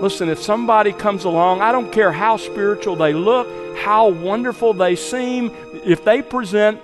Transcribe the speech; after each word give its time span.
Listen, 0.00 0.28
if 0.28 0.40
somebody 0.40 0.92
comes 0.92 1.24
along, 1.24 1.60
I 1.60 1.72
don't 1.72 1.90
care 1.90 2.12
how 2.12 2.36
spiritual 2.36 2.94
they 2.94 3.12
look, 3.12 3.48
how 3.76 4.10
wonderful 4.10 4.72
they 4.72 4.94
seem, 4.94 5.50
if 5.84 6.04
they 6.04 6.22
present 6.22 6.80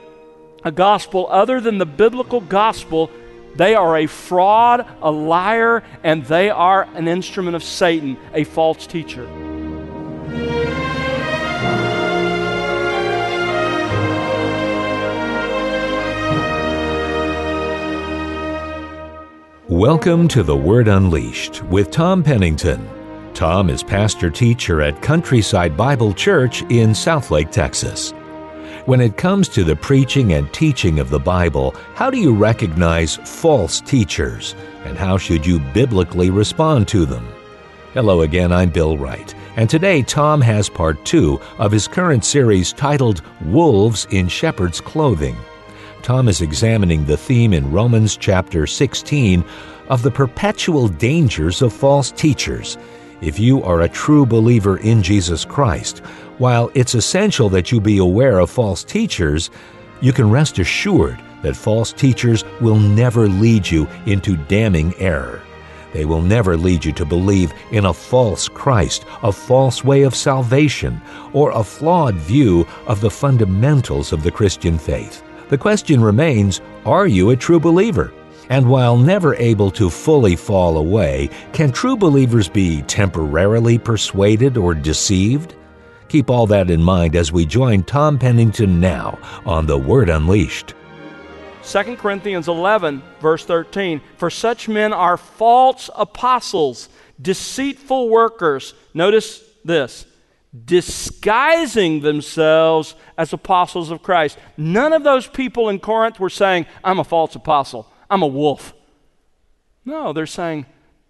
a 0.64 0.72
gospel 0.72 1.28
other 1.30 1.60
than 1.60 1.78
the 1.78 1.86
biblical 1.86 2.40
gospel, 2.40 3.12
they 3.54 3.76
are 3.76 3.98
a 3.98 4.08
fraud, 4.08 4.84
a 5.00 5.12
liar, 5.12 5.84
and 6.02 6.24
they 6.24 6.50
are 6.50 6.88
an 6.94 7.06
instrument 7.06 7.54
of 7.54 7.62
Satan, 7.62 8.16
a 8.32 8.42
false 8.42 8.84
teacher. 8.84 9.28
Welcome 19.68 20.26
to 20.28 20.42
The 20.42 20.56
Word 20.56 20.88
Unleashed 20.88 21.62
with 21.62 21.92
Tom 21.92 22.24
Pennington. 22.24 23.03
Tom 23.34 23.68
is 23.68 23.82
pastor 23.82 24.30
teacher 24.30 24.80
at 24.80 25.02
Countryside 25.02 25.76
Bible 25.76 26.14
Church 26.14 26.62
in 26.70 26.90
Southlake, 26.90 27.50
Texas. 27.50 28.12
When 28.86 29.00
it 29.00 29.16
comes 29.16 29.48
to 29.48 29.64
the 29.64 29.74
preaching 29.74 30.34
and 30.34 30.52
teaching 30.52 31.00
of 31.00 31.10
the 31.10 31.18
Bible, 31.18 31.74
how 31.96 32.10
do 32.10 32.18
you 32.18 32.32
recognize 32.32 33.16
false 33.16 33.80
teachers? 33.80 34.54
And 34.84 34.96
how 34.96 35.18
should 35.18 35.44
you 35.44 35.58
biblically 35.58 36.30
respond 36.30 36.86
to 36.88 37.04
them? 37.04 37.26
Hello 37.92 38.20
again, 38.20 38.52
I'm 38.52 38.70
Bill 38.70 38.96
Wright, 38.96 39.34
and 39.56 39.68
today 39.68 40.02
Tom 40.02 40.40
has 40.40 40.68
part 40.68 41.04
two 41.04 41.40
of 41.58 41.72
his 41.72 41.88
current 41.88 42.24
series 42.24 42.72
titled 42.72 43.22
Wolves 43.46 44.06
in 44.12 44.28
Shepherd's 44.28 44.80
Clothing. 44.80 45.36
Tom 46.02 46.28
is 46.28 46.40
examining 46.40 47.04
the 47.04 47.16
theme 47.16 47.52
in 47.52 47.72
Romans 47.72 48.16
chapter 48.16 48.64
16 48.64 49.44
of 49.88 50.02
the 50.02 50.10
perpetual 50.10 50.86
dangers 50.86 51.62
of 51.62 51.72
false 51.72 52.12
teachers 52.12 52.78
if 53.20 53.38
you 53.38 53.62
are 53.62 53.82
a 53.82 53.88
true 53.88 54.26
believer 54.26 54.78
in 54.78 55.02
Jesus 55.02 55.44
Christ, 55.44 55.98
while 56.38 56.70
it's 56.74 56.94
essential 56.94 57.48
that 57.50 57.70
you 57.70 57.80
be 57.80 57.98
aware 57.98 58.38
of 58.38 58.50
false 58.50 58.84
teachers, 58.84 59.50
you 60.00 60.12
can 60.12 60.30
rest 60.30 60.58
assured 60.58 61.20
that 61.42 61.56
false 61.56 61.92
teachers 61.92 62.44
will 62.60 62.78
never 62.78 63.28
lead 63.28 63.70
you 63.70 63.86
into 64.06 64.36
damning 64.36 64.94
error. 64.98 65.42
They 65.92 66.04
will 66.04 66.22
never 66.22 66.56
lead 66.56 66.84
you 66.84 66.92
to 66.92 67.04
believe 67.04 67.52
in 67.70 67.84
a 67.84 67.94
false 67.94 68.48
Christ, 68.48 69.04
a 69.22 69.30
false 69.30 69.84
way 69.84 70.02
of 70.02 70.14
salvation, 70.14 71.00
or 71.32 71.52
a 71.52 71.62
flawed 71.62 72.16
view 72.16 72.66
of 72.86 73.00
the 73.00 73.10
fundamentals 73.10 74.12
of 74.12 74.24
the 74.24 74.30
Christian 74.30 74.76
faith. 74.76 75.22
The 75.50 75.58
question 75.58 76.02
remains 76.02 76.60
are 76.84 77.06
you 77.06 77.30
a 77.30 77.36
true 77.36 77.60
believer? 77.60 78.12
And 78.48 78.68
while 78.68 78.96
never 78.96 79.34
able 79.36 79.70
to 79.72 79.88
fully 79.90 80.36
fall 80.36 80.76
away, 80.76 81.30
can 81.52 81.72
true 81.72 81.96
believers 81.96 82.48
be 82.48 82.82
temporarily 82.82 83.78
persuaded 83.78 84.56
or 84.56 84.74
deceived? 84.74 85.54
Keep 86.08 86.30
all 86.30 86.46
that 86.46 86.70
in 86.70 86.82
mind 86.82 87.16
as 87.16 87.32
we 87.32 87.46
join 87.46 87.82
Tom 87.82 88.18
Pennington 88.18 88.80
now 88.80 89.18
on 89.46 89.66
The 89.66 89.78
Word 89.78 90.10
Unleashed. 90.10 90.74
2 91.64 91.96
Corinthians 91.96 92.46
11, 92.46 93.02
verse 93.20 93.44
13 93.44 94.00
For 94.16 94.28
such 94.28 94.68
men 94.68 94.92
are 94.92 95.16
false 95.16 95.88
apostles, 95.96 96.88
deceitful 97.20 98.10
workers. 98.10 98.74
Notice 98.92 99.42
this 99.64 100.06
disguising 100.64 102.00
themselves 102.00 102.94
as 103.18 103.32
apostles 103.32 103.90
of 103.90 104.02
Christ. 104.02 104.38
None 104.56 104.92
of 104.92 105.02
those 105.02 105.26
people 105.26 105.68
in 105.68 105.80
Corinth 105.80 106.20
were 106.20 106.30
saying, 106.30 106.66
I'm 106.84 107.00
a 107.00 107.04
false 107.04 107.34
apostle. 107.34 107.90
I'm 108.14 108.22
a 108.22 108.28
wolf. 108.28 108.72
No, 109.84 110.12
they're 110.12 110.24
saying, 110.24 110.66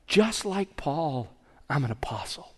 just 0.07 0.47
like 0.47 0.75
Paul, 0.75 1.29
I'm 1.69 1.85
an 1.85 1.91
apostle. 1.91 2.55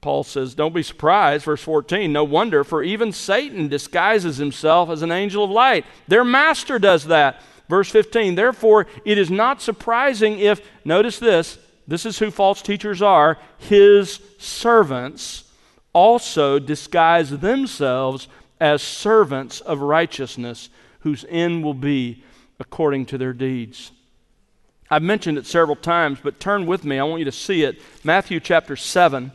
Paul 0.00 0.22
says, 0.22 0.54
Don't 0.54 0.72
be 0.72 0.84
surprised, 0.84 1.44
verse 1.44 1.60
14. 1.60 2.12
No 2.12 2.22
wonder, 2.22 2.62
for 2.62 2.80
even 2.80 3.10
Satan 3.10 3.66
disguises 3.66 4.36
himself 4.36 4.88
as 4.88 5.02
an 5.02 5.10
angel 5.10 5.42
of 5.42 5.50
light. 5.50 5.84
Their 6.06 6.22
master 6.22 6.78
does 6.78 7.06
that. 7.06 7.42
Verse 7.68 7.90
15. 7.90 8.36
Therefore, 8.36 8.86
it 9.04 9.18
is 9.18 9.32
not 9.32 9.60
surprising 9.60 10.38
if, 10.38 10.60
notice 10.84 11.18
this, 11.18 11.58
this 11.88 12.06
is 12.06 12.20
who 12.20 12.30
false 12.30 12.62
teachers 12.62 13.02
are, 13.02 13.36
his 13.58 14.20
servants 14.38 15.42
also 15.92 16.60
disguise 16.60 17.30
themselves 17.30 18.28
as 18.60 18.80
servants 18.80 19.60
of 19.60 19.80
righteousness, 19.80 20.68
whose 21.00 21.24
end 21.28 21.64
will 21.64 21.74
be 21.74 22.22
according 22.60 23.06
to 23.06 23.18
their 23.18 23.32
deeds. 23.32 23.92
I've 24.90 25.02
mentioned 25.02 25.38
it 25.38 25.46
several 25.46 25.76
times, 25.76 26.18
but 26.22 26.40
turn 26.40 26.66
with 26.66 26.84
me. 26.84 26.98
I 26.98 27.04
want 27.04 27.18
you 27.18 27.24
to 27.26 27.32
see 27.32 27.62
it. 27.62 27.80
Matthew 28.02 28.40
chapter 28.40 28.74
7. 28.74 29.32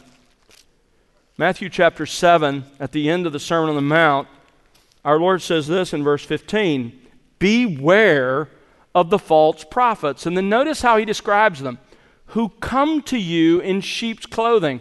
Matthew 1.37 1.69
chapter 1.69 2.05
7, 2.05 2.63
at 2.79 2.91
the 2.91 3.09
end 3.09 3.25
of 3.25 3.33
the 3.33 3.39
Sermon 3.39 3.69
on 3.69 3.75
the 3.75 3.81
Mount, 3.81 4.27
our 5.05 5.19
Lord 5.19 5.41
says 5.41 5.67
this 5.67 5.93
in 5.93 6.03
verse 6.03 6.23
15 6.23 6.99
Beware 7.39 8.49
of 8.95 9.09
the 9.09 9.19
false 9.19 9.63
prophets. 9.63 10.25
And 10.25 10.37
then 10.37 10.49
notice 10.49 10.81
how 10.81 10.97
he 10.97 11.05
describes 11.05 11.61
them 11.61 11.79
who 12.27 12.49
come 12.49 13.01
to 13.03 13.17
you 13.17 13.59
in 13.59 13.81
sheep's 13.81 14.25
clothing. 14.25 14.79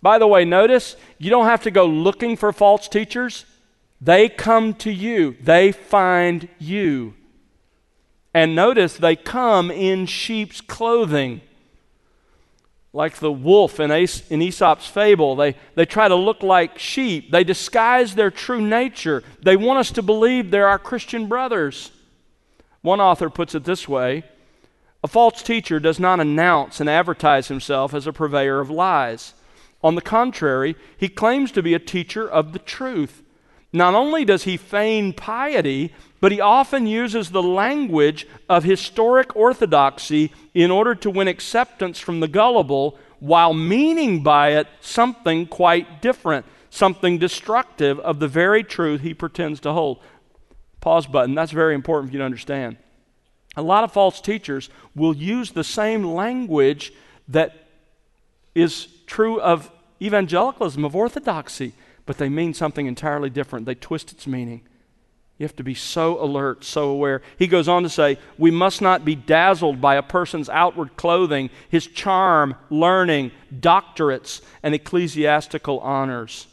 By 0.00 0.18
the 0.18 0.26
way, 0.26 0.44
notice 0.44 0.96
you 1.18 1.30
don't 1.30 1.46
have 1.46 1.62
to 1.62 1.70
go 1.70 1.86
looking 1.86 2.36
for 2.36 2.52
false 2.52 2.88
teachers, 2.88 3.44
they 4.00 4.28
come 4.28 4.74
to 4.74 4.90
you, 4.90 5.36
they 5.40 5.70
find 5.70 6.48
you. 6.58 7.14
And 8.34 8.54
notice 8.54 8.96
they 8.96 9.16
come 9.16 9.70
in 9.70 10.06
sheep's 10.06 10.60
clothing. 10.60 11.42
Like 12.94 13.16
the 13.16 13.32
wolf 13.32 13.80
in, 13.80 13.90
Aes- 13.90 14.28
in 14.30 14.42
Aesop's 14.42 14.86
fable, 14.86 15.34
they, 15.34 15.56
they 15.74 15.86
try 15.86 16.08
to 16.08 16.14
look 16.14 16.42
like 16.42 16.78
sheep. 16.78 17.30
They 17.30 17.44
disguise 17.44 18.14
their 18.14 18.30
true 18.30 18.60
nature. 18.60 19.22
They 19.42 19.56
want 19.56 19.78
us 19.78 19.90
to 19.92 20.02
believe 20.02 20.50
they're 20.50 20.68
our 20.68 20.78
Christian 20.78 21.26
brothers. 21.26 21.90
One 22.82 23.00
author 23.00 23.30
puts 23.30 23.54
it 23.54 23.64
this 23.64 23.88
way 23.88 24.24
A 25.02 25.08
false 25.08 25.42
teacher 25.42 25.80
does 25.80 25.98
not 25.98 26.20
announce 26.20 26.80
and 26.80 26.90
advertise 26.90 27.48
himself 27.48 27.94
as 27.94 28.06
a 28.06 28.12
purveyor 28.12 28.60
of 28.60 28.70
lies. 28.70 29.34
On 29.82 29.94
the 29.94 30.02
contrary, 30.02 30.76
he 30.96 31.08
claims 31.08 31.50
to 31.52 31.62
be 31.62 31.74
a 31.74 31.78
teacher 31.78 32.28
of 32.28 32.52
the 32.52 32.58
truth. 32.58 33.22
Not 33.72 33.94
only 33.94 34.24
does 34.24 34.44
he 34.44 34.56
feign 34.56 35.12
piety, 35.12 35.94
but 36.22 36.30
he 36.30 36.40
often 36.40 36.86
uses 36.86 37.30
the 37.30 37.42
language 37.42 38.28
of 38.48 38.62
historic 38.62 39.34
orthodoxy 39.34 40.32
in 40.54 40.70
order 40.70 40.94
to 40.94 41.10
win 41.10 41.26
acceptance 41.26 41.98
from 41.98 42.20
the 42.20 42.28
gullible 42.28 42.96
while 43.18 43.52
meaning 43.52 44.22
by 44.22 44.50
it 44.50 44.68
something 44.80 45.44
quite 45.44 46.00
different, 46.00 46.46
something 46.70 47.18
destructive 47.18 47.98
of 47.98 48.20
the 48.20 48.28
very 48.28 48.62
truth 48.62 49.00
he 49.00 49.12
pretends 49.12 49.58
to 49.58 49.72
hold. 49.72 49.98
Pause 50.80 51.08
button, 51.08 51.34
that's 51.34 51.50
very 51.50 51.74
important 51.74 52.10
for 52.10 52.12
you 52.12 52.20
to 52.20 52.24
understand. 52.24 52.76
A 53.56 53.62
lot 53.62 53.82
of 53.82 53.90
false 53.90 54.20
teachers 54.20 54.70
will 54.94 55.16
use 55.16 55.50
the 55.50 55.64
same 55.64 56.04
language 56.04 56.92
that 57.26 57.66
is 58.54 58.86
true 59.08 59.40
of 59.40 59.72
evangelicalism, 60.00 60.84
of 60.84 60.94
orthodoxy, 60.94 61.72
but 62.06 62.18
they 62.18 62.28
mean 62.28 62.54
something 62.54 62.86
entirely 62.86 63.28
different. 63.28 63.66
They 63.66 63.74
twist 63.74 64.12
its 64.12 64.28
meaning. 64.28 64.62
You 65.38 65.44
have 65.44 65.56
to 65.56 65.64
be 65.64 65.74
so 65.74 66.22
alert, 66.22 66.62
so 66.62 66.90
aware. 66.90 67.22
He 67.38 67.46
goes 67.46 67.66
on 67.66 67.82
to 67.82 67.88
say, 67.88 68.18
We 68.38 68.50
must 68.50 68.80
not 68.80 69.04
be 69.04 69.14
dazzled 69.14 69.80
by 69.80 69.96
a 69.96 70.02
person's 70.02 70.48
outward 70.48 70.96
clothing, 70.96 71.50
his 71.68 71.86
charm, 71.86 72.54
learning, 72.70 73.32
doctorates, 73.52 74.40
and 74.62 74.74
ecclesiastical 74.74 75.80
honors. 75.80 76.46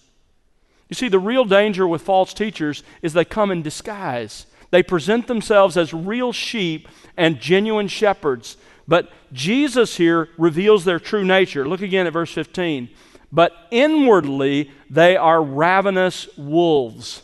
You 0.87 0.95
see, 0.95 1.07
the 1.07 1.19
real 1.19 1.45
danger 1.45 1.87
with 1.87 2.01
false 2.01 2.33
teachers 2.33 2.83
is 3.01 3.13
they 3.13 3.25
come 3.25 3.51
in 3.51 3.61
disguise. 3.61 4.47
They 4.71 4.83
present 4.83 5.27
themselves 5.27 5.77
as 5.77 5.93
real 5.93 6.31
sheep 6.31 6.87
and 7.15 7.39
genuine 7.39 7.87
shepherds. 7.87 8.57
But 8.87 9.11
Jesus 9.31 9.97
here 9.97 10.29
reveals 10.37 10.83
their 10.85 10.99
true 10.99 11.23
nature. 11.23 11.67
Look 11.67 11.81
again 11.81 12.07
at 12.07 12.13
verse 12.13 12.31
15. 12.31 12.89
But 13.31 13.53
inwardly, 13.69 14.71
they 14.89 15.15
are 15.15 15.43
ravenous 15.43 16.27
wolves. 16.37 17.21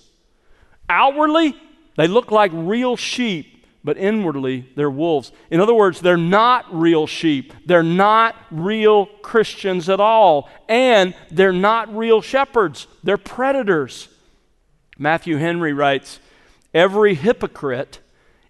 Outwardly, 0.90 1.56
they 1.98 2.08
look 2.08 2.32
like 2.32 2.52
real 2.54 2.96
sheep, 2.96 3.66
but 3.84 3.98
inwardly, 3.98 4.70
they're 4.76 4.90
wolves. 4.90 5.32
In 5.50 5.60
other 5.60 5.74
words, 5.74 6.02
they're 6.02 6.18
not 6.18 6.66
real 6.72 7.08
sheep. 7.08 7.54
They're 7.66 7.84
not 7.84 8.36
real 8.52 9.06
Christians 9.06 9.90
at 9.90 10.00
all. 10.00 10.50
And 10.68 11.14
they're 11.32 11.54
not 11.54 11.96
real 11.96 12.22
shepherds. 12.22 12.88
They're 13.04 13.18
predators. 13.18 14.10
Matthew 14.98 15.38
Henry 15.38 15.74
writes 15.74 16.20
Every 16.74 17.16
hypocrite 17.16 18.00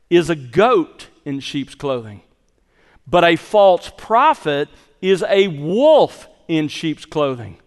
is 0.10 0.30
a 0.30 0.36
goat 0.36 1.10
in 1.26 1.40
sheep's 1.40 1.76
clothing, 1.76 2.22
but 3.08 3.24
a 3.24 3.36
false 3.36 3.92
prophet 3.98 4.70
is 5.02 5.24
a 5.28 5.48
wolf 5.48 6.28
in 6.48 6.68
sheep's 6.68 7.06
clothing. 7.06 7.58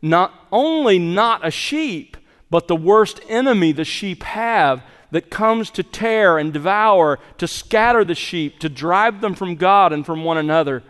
Not 0.00 0.32
only 0.52 0.98
not 0.98 1.46
a 1.46 1.50
sheep, 1.50 2.16
but 2.54 2.68
the 2.68 2.76
worst 2.76 3.20
enemy 3.28 3.72
the 3.72 3.84
sheep 3.84 4.22
have 4.22 4.84
that 5.10 5.28
comes 5.28 5.70
to 5.70 5.82
tear 5.82 6.38
and 6.38 6.52
devour, 6.52 7.18
to 7.36 7.48
scatter 7.48 8.04
the 8.04 8.14
sheep, 8.14 8.60
to 8.60 8.68
drive 8.68 9.20
them 9.20 9.34
from 9.34 9.56
God 9.56 9.92
and 9.92 10.06
from 10.06 10.22
one 10.22 10.38
another. 10.38 10.84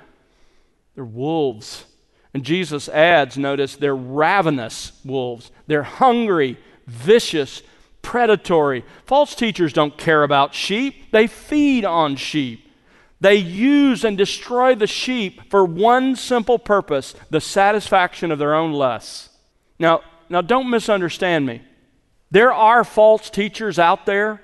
They're 0.95 1.07
wolves. 1.07 1.87
And 2.35 2.45
Jesus 2.45 2.87
adds, 2.91 3.39
notice, 3.39 3.77
they're 3.77 3.97
ravenous 3.97 4.93
wolves. 5.07 5.51
They're 5.67 5.85
hungry, 5.85 6.59
vicious, 6.87 7.63
predatory. 8.03 8.85
False 9.07 9.35
teachers 9.35 9.73
don't 9.73 9.97
care 9.97 10.23
about 10.23 10.53
sheep, 10.53 11.13
they 11.13 11.27
feed 11.27 11.87
on 11.87 12.17
sheep. 12.17 12.71
They 13.23 13.37
use 13.37 14.05
and 14.05 14.19
destroy 14.19 14.75
the 14.75 14.87
sheep 14.87 15.49
for 15.49 15.65
one 15.65 16.15
simple 16.15 16.59
purpose 16.59 17.15
the 17.31 17.41
satisfaction 17.41 18.31
of 18.31 18.39
their 18.39 18.55
own 18.55 18.75
lusts. 18.75 19.31
Now, 19.79 20.03
now 20.29 20.41
don't 20.41 20.71
misunderstand 20.71 21.47
me. 21.47 21.63
There 22.31 22.53
are 22.53 22.85
false 22.85 23.31
teachers 23.31 23.79
out 23.79 24.07
there 24.07 24.43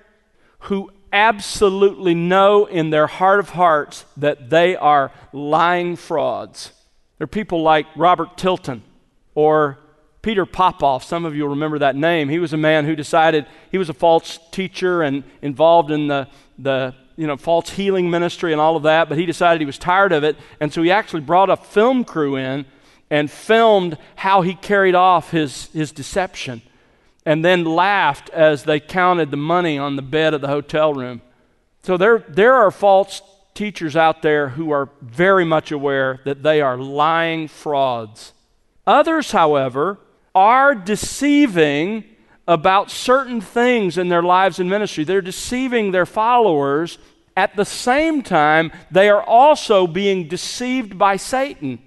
who 0.61 0.91
absolutely 1.13 2.15
know 2.15 2.67
in 2.67 2.91
their 2.91 3.07
heart 3.07 3.41
of 3.41 3.51
hearts 3.51 4.05
that 4.17 4.51
they 4.51 4.77
are 4.77 5.11
lying 5.33 5.97
frauds. 5.97 6.73
There 7.19 7.25
are 7.25 7.29
people 7.29 7.63
like 7.63 7.87
Robert 7.97 8.37
Tilton 8.37 8.83
or 9.35 9.79
Peter 10.23 10.47
Popoff. 10.47 11.03
Some 11.03 11.25
of 11.25 11.35
you 11.35 11.47
remember 11.47 11.79
that 11.79 11.97
name. 11.97 12.29
He 12.29 12.39
was 12.39 12.53
a 12.53 12.59
man 12.59 12.85
who 12.85 12.95
decided 12.95 13.47
he 13.71 13.79
was 13.79 13.89
a 13.89 13.95
false 13.95 14.39
teacher 14.51 15.03
and 15.03 15.25
involved 15.43 15.91
in 15.91 16.09
the, 16.09 16.29
the 16.59 16.95
you 17.17 17.27
know, 17.27 17.37
false 17.37 17.71
healing 17.71 18.09
ministry 18.11 18.53
and 18.53 18.61
all 18.61 18.77
of 18.77 18.85
that, 18.85 19.09
but 19.09 19.19
he 19.19 19.27
decided 19.27 19.61
he 19.61 19.67
was 19.67 19.79
tired 19.79 20.13
of 20.13 20.25
it. 20.25 20.37
And 20.61 20.73
so 20.73 20.83
he 20.83 20.91
actually 20.91 21.21
brought 21.21 21.51
a 21.51 21.57
film 21.57 22.05
crew 22.05 22.37
in 22.37 22.67
and 23.11 23.31
filmed 23.31 23.99
how 24.17 24.43
he 24.43 24.55
carried 24.55 24.95
off 24.95 25.31
his, 25.31 25.67
his 25.73 25.93
deception 25.93 26.63
and 27.27 27.45
then 27.45 27.65
laughed 27.65 28.31
as 28.31 28.65
they 28.65 28.81
counted 28.81 29.31
the 29.31 29.37
money 29.37 29.79
on 29.79 29.97
the 29.97 30.03
bed 30.03 30.35
of 30.35 30.41
the 30.41 30.49
hotel 30.49 30.95
room. 30.95 31.21
So 31.83 31.97
there, 31.97 32.25
there 32.29 32.55
are 32.55 32.71
false 32.71 33.23
teachers 33.55 33.97
out 33.97 34.23
there 34.23 34.51
who 34.51 34.71
are 34.71 34.89
very 35.01 35.45
much 35.45 35.71
aware 35.71 36.21
that 36.25 36.43
they 36.43 36.61
are 36.61 36.79
lying 36.79 37.49
frauds. 37.49 38.33
Others, 38.87 39.33
however, 39.33 39.99
are 40.35 40.75
deceiving 40.75 42.05
about 42.49 42.91
certain 42.91 43.41
things 43.41 43.99
in 43.99 44.09
their 44.09 44.23
lives 44.23 44.59
and 44.59 44.69
ministry. 44.69 45.05
They're 45.05 45.21
deceiving 45.21 45.93
their 45.93 46.07
followers. 46.07 46.99
At 47.37 47.55
the 47.55 47.65
same 47.65 48.23
time, 48.23 48.73
they 48.91 49.09
are 49.09 49.23
also 49.23 49.87
being 49.87 50.27
deceived 50.27 50.99
by 50.99 51.17
Satan. 51.17 51.79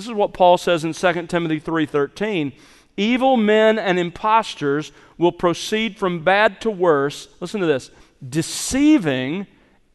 This 0.00 0.08
is 0.08 0.14
what 0.14 0.32
Paul 0.32 0.56
says 0.56 0.82
in 0.82 0.94
2 0.94 1.28
Timothy 1.28 1.60
3:13. 1.60 2.54
Evil 2.96 3.36
men 3.36 3.78
and 3.78 3.98
impostors 3.98 4.92
will 5.18 5.30
proceed 5.30 5.98
from 5.98 6.24
bad 6.24 6.58
to 6.62 6.70
worse. 6.70 7.28
Listen 7.38 7.60
to 7.60 7.66
this 7.66 7.90
deceiving 8.26 9.46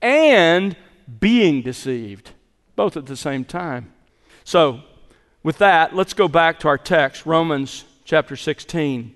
and 0.04 0.76
being 1.20 1.64
deceived, 1.64 2.34
both 2.76 2.96
at 2.96 3.08
the 3.08 3.18
same 3.18 3.46
time. 3.46 3.92
So, 4.44 4.82
with 5.42 5.58
that, 5.58 5.96
let's 5.96 6.14
go 6.14 6.28
back 6.28 6.60
to 6.60 6.68
our 6.68 6.78
text, 6.78 7.26
Romans 7.26 7.86
chapter 8.04 8.36
16. 8.36 9.16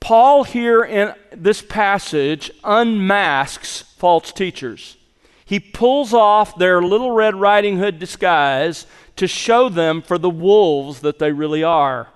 Paul, 0.00 0.42
here 0.42 0.82
in 0.82 1.14
this 1.30 1.62
passage, 1.62 2.50
unmasks 2.64 3.82
false 3.96 4.32
teachers. 4.32 4.96
He 5.44 5.60
pulls 5.60 6.12
off 6.12 6.58
their 6.58 6.82
little 6.82 7.12
Red 7.12 7.36
Riding 7.36 7.78
Hood 7.78 8.00
disguise 8.00 8.86
to 9.16 9.26
show 9.26 9.68
them 9.68 10.02
for 10.02 10.18
the 10.18 10.30
wolves 10.30 11.00
that 11.00 11.18
they 11.18 11.32
really 11.32 11.62
are. 11.62 12.08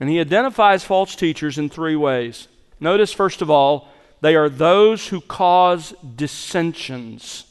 And 0.00 0.08
he 0.08 0.20
identifies 0.20 0.84
false 0.84 1.14
teachers 1.14 1.58
in 1.58 1.68
three 1.68 1.96
ways. 1.96 2.48
Notice, 2.80 3.12
first 3.12 3.42
of 3.42 3.50
all, 3.50 3.88
they 4.20 4.34
are 4.34 4.48
those 4.48 5.08
who 5.08 5.20
cause 5.20 5.94
dissensions. 6.16 7.44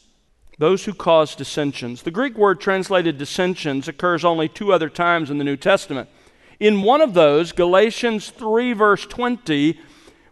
Those 0.58 0.86
who 0.86 0.94
cause 0.94 1.36
dissensions. 1.36 2.04
The 2.04 2.12
Greek 2.12 2.38
word 2.38 2.60
translated 2.60 3.18
dissensions 3.18 3.88
occurs 3.88 4.26
only 4.26 4.50
two 4.50 4.74
other 4.74 4.90
times 4.90 5.30
in 5.30 5.38
the 5.38 5.44
New 5.44 5.58
Testament. 5.58 6.10
In 6.60 6.84
one 6.84 7.02
of 7.02 7.14
those, 7.14 7.52
Galatians 7.52 8.30
3, 8.30 8.74
verse 8.74 9.06
20, 9.06 9.80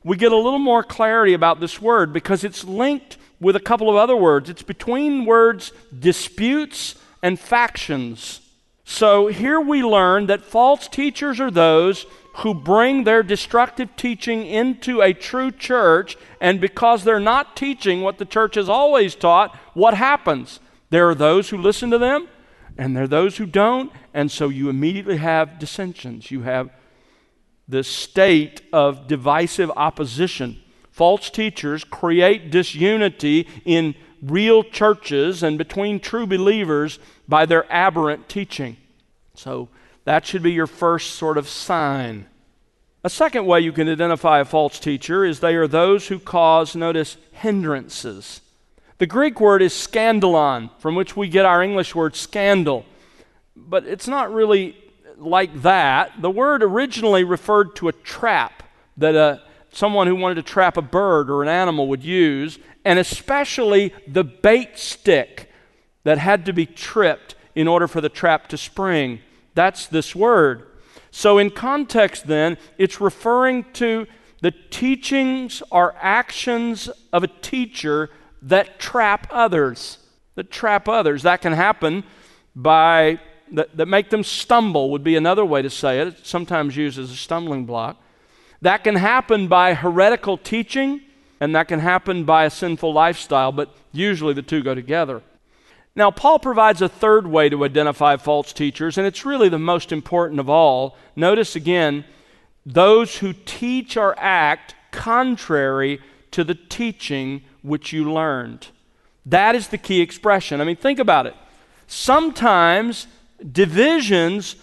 we 0.03 0.17
get 0.17 0.31
a 0.31 0.37
little 0.37 0.59
more 0.59 0.83
clarity 0.83 1.33
about 1.33 1.59
this 1.59 1.81
word 1.81 2.13
because 2.13 2.43
it's 2.43 2.63
linked 2.63 3.17
with 3.39 3.55
a 3.55 3.59
couple 3.59 3.89
of 3.89 3.95
other 3.95 4.15
words. 4.15 4.49
It's 4.49 4.61
between 4.61 5.25
words 5.25 5.71
disputes 5.97 6.95
and 7.21 7.39
factions. 7.39 8.41
So 8.83 9.27
here 9.27 9.61
we 9.61 9.83
learn 9.83 10.25
that 10.27 10.41
false 10.41 10.87
teachers 10.87 11.39
are 11.39 11.51
those 11.51 12.05
who 12.37 12.53
bring 12.53 13.03
their 13.03 13.21
destructive 13.21 13.95
teaching 13.95 14.45
into 14.45 15.01
a 15.01 15.13
true 15.13 15.51
church, 15.51 16.17
and 16.39 16.61
because 16.61 17.03
they're 17.03 17.19
not 17.19 17.55
teaching 17.55 18.01
what 18.01 18.17
the 18.17 18.25
church 18.25 18.55
has 18.55 18.69
always 18.69 19.13
taught, 19.13 19.55
what 19.73 19.93
happens? 19.93 20.59
There 20.89 21.09
are 21.09 21.15
those 21.15 21.49
who 21.49 21.57
listen 21.57 21.91
to 21.91 21.97
them, 21.97 22.27
and 22.77 22.95
there 22.95 23.03
are 23.03 23.07
those 23.07 23.37
who 23.37 23.45
don't, 23.45 23.91
and 24.13 24.31
so 24.31 24.49
you 24.49 24.69
immediately 24.69 25.17
have 25.17 25.59
dissensions. 25.59 26.31
You 26.31 26.43
have 26.43 26.69
this 27.67 27.87
state 27.87 28.61
of 28.73 29.07
divisive 29.07 29.69
opposition. 29.75 30.61
False 30.91 31.29
teachers 31.29 31.83
create 31.83 32.51
disunity 32.51 33.47
in 33.65 33.95
real 34.21 34.63
churches 34.63 35.43
and 35.43 35.57
between 35.57 35.99
true 35.99 36.27
believers 36.27 36.99
by 37.27 37.45
their 37.45 37.71
aberrant 37.71 38.27
teaching. 38.29 38.77
So 39.35 39.69
that 40.05 40.25
should 40.25 40.43
be 40.43 40.51
your 40.51 40.67
first 40.67 41.15
sort 41.15 41.37
of 41.37 41.47
sign. 41.47 42.25
A 43.03 43.09
second 43.09 43.45
way 43.45 43.61
you 43.61 43.71
can 43.71 43.87
identify 43.87 44.39
a 44.39 44.45
false 44.45 44.79
teacher 44.79 45.23
is 45.23 45.39
they 45.39 45.55
are 45.55 45.67
those 45.67 46.07
who 46.07 46.19
cause, 46.19 46.75
notice, 46.75 47.15
hindrances. 47.31 48.41
The 48.97 49.07
Greek 49.07 49.39
word 49.39 49.61
is 49.61 49.71
scandalon, 49.71 50.69
from 50.79 50.95
which 50.95 51.15
we 51.15 51.29
get 51.29 51.45
our 51.45 51.63
English 51.63 51.95
word 51.95 52.17
scandal. 52.17 52.85
But 53.55 53.85
it's 53.85 54.09
not 54.09 54.33
really 54.33 54.75
like 55.17 55.61
that. 55.61 56.21
The 56.21 56.29
word 56.29 56.61
originally 56.61 57.23
referred 57.23 57.77
to 57.77 57.87
a 57.87 57.93
trap 57.93 58.63
that 58.97 59.15
a, 59.15 59.41
someone 59.71 60.07
who 60.07 60.15
wanted 60.15 60.35
to 60.35 60.43
trap 60.43 60.77
a 60.77 60.81
bird 60.81 61.29
or 61.29 61.41
an 61.43 61.49
animal 61.49 61.87
would 61.87 62.03
use, 62.03 62.59
and 62.85 62.99
especially 62.99 63.93
the 64.07 64.23
bait 64.23 64.77
stick 64.77 65.49
that 66.03 66.17
had 66.17 66.45
to 66.45 66.53
be 66.53 66.65
tripped 66.65 67.35
in 67.55 67.67
order 67.67 67.87
for 67.87 68.01
the 68.01 68.09
trap 68.09 68.47
to 68.47 68.57
spring. 68.57 69.19
That's 69.53 69.85
this 69.85 70.15
word. 70.15 70.67
So, 71.11 71.37
in 71.37 71.49
context, 71.49 72.27
then, 72.27 72.57
it's 72.77 73.01
referring 73.01 73.65
to 73.73 74.05
the 74.41 74.51
teachings 74.51 75.61
or 75.71 75.95
actions 75.99 76.89
of 77.11 77.23
a 77.23 77.27
teacher 77.27 78.09
that 78.41 78.79
trap 78.79 79.27
others. 79.31 79.97
That 80.35 80.51
trap 80.51 80.87
others. 80.87 81.23
That 81.23 81.41
can 81.41 81.53
happen 81.53 82.03
by, 82.55 83.19
that, 83.51 83.75
that 83.75 83.87
make 83.87 84.09
them 84.09 84.23
stumble, 84.23 84.91
would 84.91 85.03
be 85.03 85.15
another 85.15 85.43
way 85.43 85.61
to 85.61 85.69
say 85.69 85.99
it. 85.99 86.07
It's 86.07 86.29
sometimes 86.29 86.77
used 86.77 86.99
as 86.99 87.11
a 87.11 87.15
stumbling 87.15 87.65
block. 87.65 88.01
That 88.61 88.83
can 88.83 88.95
happen 88.95 89.47
by 89.47 89.73
heretical 89.73 90.37
teaching, 90.37 91.01
and 91.39 91.55
that 91.55 91.67
can 91.67 91.79
happen 91.79 92.25
by 92.25 92.45
a 92.45 92.49
sinful 92.49 92.91
lifestyle, 92.93 93.51
but 93.51 93.73
usually 93.91 94.33
the 94.33 94.41
two 94.41 94.61
go 94.61 94.75
together. 94.75 95.21
Now, 95.95 96.11
Paul 96.11 96.39
provides 96.39 96.81
a 96.81 96.89
third 96.89 97.27
way 97.27 97.49
to 97.49 97.65
identify 97.65 98.17
false 98.17 98.53
teachers, 98.53 98.97
and 98.97 99.07
it's 99.07 99.25
really 99.25 99.49
the 99.49 99.59
most 99.59 99.91
important 99.91 100.39
of 100.39 100.49
all. 100.49 100.95
Notice 101.15 101.55
again, 101.55 102.05
those 102.65 103.17
who 103.17 103.33
teach 103.33 103.97
or 103.97 104.17
act 104.17 104.75
contrary 104.91 105.99
to 106.31 106.43
the 106.43 106.55
teaching 106.55 107.43
which 107.61 107.91
you 107.91 108.11
learned. 108.11 108.67
That 109.25 109.55
is 109.55 109.67
the 109.67 109.77
key 109.77 110.01
expression. 110.01 110.61
I 110.61 110.63
mean, 110.63 110.75
think 110.75 110.99
about 110.99 111.25
it. 111.25 111.35
Sometimes 111.87 113.07
divisions 113.51 114.55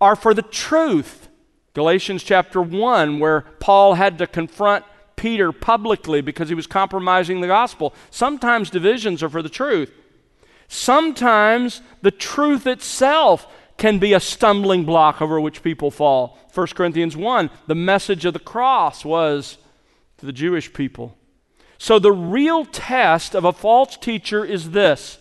are 0.00 0.16
for 0.16 0.34
the 0.34 0.42
truth. 0.42 1.28
Galatians 1.74 2.22
chapter 2.22 2.60
1, 2.60 3.18
where 3.18 3.42
Paul 3.60 3.94
had 3.94 4.18
to 4.18 4.26
confront 4.26 4.84
Peter 5.16 5.52
publicly 5.52 6.20
because 6.20 6.48
he 6.48 6.54
was 6.54 6.66
compromising 6.66 7.40
the 7.40 7.46
gospel. 7.46 7.94
Sometimes 8.10 8.70
divisions 8.70 9.22
are 9.22 9.28
for 9.28 9.42
the 9.42 9.48
truth. 9.48 9.90
Sometimes 10.68 11.80
the 12.02 12.10
truth 12.10 12.66
itself 12.66 13.46
can 13.78 13.98
be 13.98 14.12
a 14.12 14.20
stumbling 14.20 14.84
block 14.84 15.22
over 15.22 15.40
which 15.40 15.62
people 15.62 15.90
fall. 15.90 16.38
1 16.54 16.66
Corinthians 16.68 17.16
1, 17.16 17.50
the 17.66 17.74
message 17.74 18.24
of 18.24 18.32
the 18.32 18.38
cross 18.38 19.04
was 19.04 19.58
to 20.18 20.26
the 20.26 20.32
Jewish 20.32 20.72
people. 20.72 21.16
So 21.78 21.98
the 21.98 22.12
real 22.12 22.64
test 22.64 23.34
of 23.34 23.44
a 23.44 23.52
false 23.52 23.96
teacher 23.96 24.44
is 24.44 24.70
this 24.70 25.18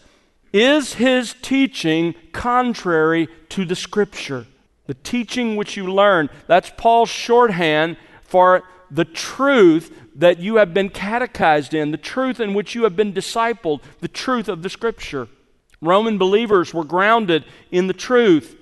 Is 0.54 0.96
his 0.96 1.34
teaching 1.42 2.14
contrary 2.34 3.30
to 3.50 3.66
the 3.66 3.76
Scripture? 3.76 4.46
The 4.92 4.96
teaching 4.96 5.56
which 5.56 5.78
you 5.78 5.86
learn. 5.86 6.30
That's 6.48 6.70
Paul's 6.76 7.08
shorthand 7.08 7.96
for 8.24 8.64
the 8.92 9.06
truth 9.06 9.98
that 10.16 10.40
you 10.40 10.58
have 10.58 10.74
been 10.74 10.90
catechized 10.90 11.74
in, 11.74 11.92
the 11.92 11.98
truth 11.98 12.42
in 12.42 12.54
which 12.54 12.76
you 12.76 12.84
have 12.84 12.98
been 12.98 13.14
discipled, 13.14 13.82
the 14.02 14.10
truth 14.10 14.50
of 14.50 14.64
the 14.64 14.70
Scripture. 14.70 15.30
Roman 15.80 16.18
believers 16.18 16.74
were 16.74 16.84
grounded 16.84 17.46
in 17.72 17.88
the 17.88 17.94
truth. 17.94 18.58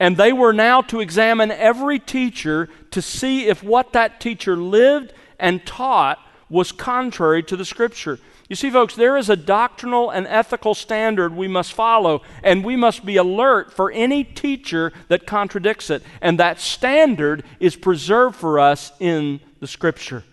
And 0.00 0.16
they 0.16 0.32
were 0.32 0.52
now 0.52 0.80
to 0.80 0.98
examine 0.98 1.52
every 1.52 2.00
teacher 2.00 2.68
to 2.90 3.00
see 3.00 3.46
if 3.46 3.62
what 3.62 3.92
that 3.92 4.20
teacher 4.20 4.56
lived 4.56 5.12
and 5.38 5.64
taught 5.64 6.18
was 6.50 6.72
contrary 6.72 7.44
to 7.44 7.56
the 7.56 7.64
Scripture. 7.64 8.18
You 8.48 8.56
see, 8.56 8.70
folks, 8.70 8.94
there 8.94 9.18
is 9.18 9.28
a 9.28 9.36
doctrinal 9.36 10.08
and 10.08 10.26
ethical 10.26 10.74
standard 10.74 11.36
we 11.36 11.48
must 11.48 11.72
follow, 11.74 12.22
and 12.42 12.64
we 12.64 12.76
must 12.76 13.04
be 13.04 13.18
alert 13.18 13.72
for 13.72 13.90
any 13.90 14.24
teacher 14.24 14.90
that 15.08 15.26
contradicts 15.26 15.90
it. 15.90 16.02
And 16.22 16.38
that 16.38 16.58
standard 16.58 17.44
is 17.60 17.76
preserved 17.76 18.36
for 18.36 18.58
us 18.58 18.92
in 19.00 19.40
the 19.60 19.66
Scripture. 19.66 20.24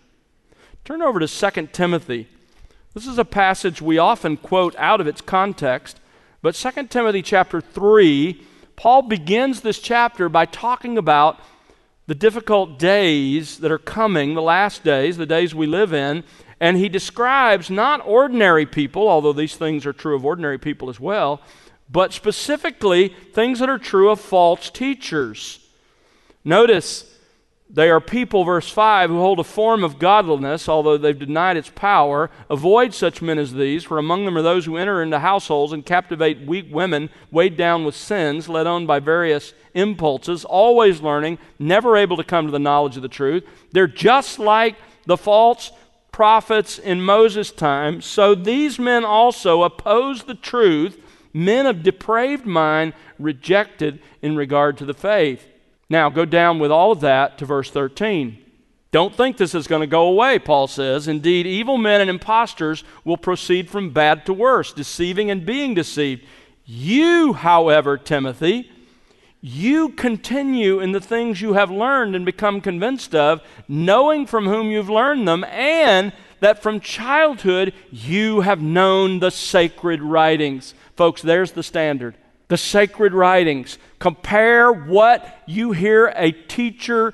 Turn 0.84 1.02
over 1.02 1.20
to 1.20 1.28
2 1.28 1.66
Timothy. 1.72 2.26
This 2.94 3.06
is 3.06 3.18
a 3.18 3.24
passage 3.24 3.82
we 3.82 3.98
often 3.98 4.38
quote 4.38 4.74
out 4.76 5.02
of 5.02 5.06
its 5.06 5.20
context, 5.20 6.00
but 6.40 6.54
2 6.54 6.86
Timothy 6.86 7.20
chapter 7.20 7.60
3, 7.60 8.42
Paul 8.76 9.02
begins 9.02 9.60
this 9.60 9.78
chapter 9.78 10.30
by 10.30 10.46
talking 10.46 10.96
about 10.96 11.38
the 12.06 12.14
difficult 12.14 12.78
days 12.78 13.58
that 13.58 13.72
are 13.72 13.78
coming, 13.78 14.34
the 14.34 14.42
last 14.42 14.84
days, 14.84 15.16
the 15.16 15.26
days 15.26 15.54
we 15.54 15.66
live 15.66 15.92
in, 15.92 16.24
and 16.60 16.76
he 16.76 16.88
describes 16.88 17.70
not 17.70 18.06
ordinary 18.06 18.66
people, 18.66 19.08
although 19.08 19.32
these 19.32 19.56
things 19.56 19.84
are 19.84 19.92
true 19.92 20.16
of 20.16 20.24
ordinary 20.24 20.58
people 20.58 20.88
as 20.88 20.98
well, 20.98 21.40
but 21.90 22.12
specifically 22.12 23.08
things 23.32 23.58
that 23.58 23.68
are 23.68 23.78
true 23.78 24.10
of 24.10 24.20
false 24.20 24.70
teachers. 24.70 25.60
Notice 26.44 27.12
they 27.68 27.90
are 27.90 28.00
people, 28.00 28.44
verse 28.44 28.70
5, 28.70 29.10
who 29.10 29.18
hold 29.18 29.40
a 29.40 29.44
form 29.44 29.82
of 29.82 29.98
godliness, 29.98 30.68
although 30.68 30.96
they've 30.96 31.18
denied 31.18 31.56
its 31.56 31.70
power. 31.70 32.30
Avoid 32.48 32.94
such 32.94 33.20
men 33.20 33.38
as 33.38 33.52
these, 33.52 33.82
for 33.82 33.98
among 33.98 34.24
them 34.24 34.36
are 34.36 34.42
those 34.42 34.66
who 34.66 34.76
enter 34.76 35.02
into 35.02 35.18
households 35.18 35.72
and 35.72 35.84
captivate 35.84 36.46
weak 36.46 36.66
women, 36.70 37.10
weighed 37.32 37.56
down 37.56 37.84
with 37.84 37.96
sins, 37.96 38.48
led 38.48 38.68
on 38.68 38.86
by 38.86 39.00
various 39.00 39.52
impulses, 39.74 40.44
always 40.44 41.00
learning, 41.00 41.38
never 41.58 41.96
able 41.96 42.16
to 42.16 42.24
come 42.24 42.46
to 42.46 42.52
the 42.52 42.58
knowledge 42.58 42.96
of 42.96 43.02
the 43.02 43.08
truth. 43.08 43.44
They're 43.72 43.88
just 43.88 44.38
like 44.38 44.76
the 45.04 45.16
false 45.16 45.72
prophets 46.16 46.78
in 46.78 47.02
Moses' 47.02 47.52
time. 47.52 48.00
So 48.00 48.34
these 48.34 48.78
men 48.78 49.04
also 49.04 49.64
oppose 49.64 50.22
the 50.22 50.34
truth, 50.34 50.98
men 51.34 51.66
of 51.66 51.82
depraved 51.82 52.46
mind, 52.46 52.94
rejected 53.18 54.00
in 54.22 54.34
regard 54.34 54.78
to 54.78 54.86
the 54.86 54.94
faith. 54.94 55.46
Now, 55.90 56.08
go 56.08 56.24
down 56.24 56.58
with 56.58 56.70
all 56.70 56.90
of 56.90 57.00
that 57.00 57.36
to 57.36 57.44
verse 57.44 57.70
13. 57.70 58.38
Don't 58.92 59.14
think 59.14 59.36
this 59.36 59.54
is 59.54 59.66
going 59.66 59.82
to 59.82 59.86
go 59.86 60.06
away, 60.08 60.38
Paul 60.38 60.68
says. 60.68 61.06
Indeed, 61.06 61.46
evil 61.46 61.76
men 61.76 62.00
and 62.00 62.08
impostors 62.08 62.82
will 63.04 63.18
proceed 63.18 63.68
from 63.68 63.90
bad 63.90 64.24
to 64.24 64.32
worse, 64.32 64.72
deceiving 64.72 65.30
and 65.30 65.44
being 65.44 65.74
deceived. 65.74 66.24
You, 66.64 67.34
however, 67.34 67.98
Timothy, 67.98 68.70
you 69.46 69.90
continue 69.90 70.80
in 70.80 70.90
the 70.90 71.00
things 71.00 71.40
you 71.40 71.52
have 71.52 71.70
learned 71.70 72.16
and 72.16 72.24
become 72.24 72.60
convinced 72.60 73.14
of, 73.14 73.40
knowing 73.68 74.26
from 74.26 74.46
whom 74.46 74.72
you've 74.72 74.90
learned 74.90 75.28
them, 75.28 75.44
and 75.44 76.12
that 76.40 76.62
from 76.62 76.80
childhood 76.80 77.72
you 77.92 78.40
have 78.40 78.60
known 78.60 79.20
the 79.20 79.30
sacred 79.30 80.02
writings. 80.02 80.74
Folks, 80.96 81.22
there's 81.22 81.52
the 81.52 81.62
standard 81.62 82.16
the 82.48 82.56
sacred 82.56 83.12
writings. 83.12 83.76
Compare 83.98 84.70
what 84.70 85.42
you 85.46 85.72
hear 85.72 86.12
a 86.14 86.30
teacher 86.30 87.12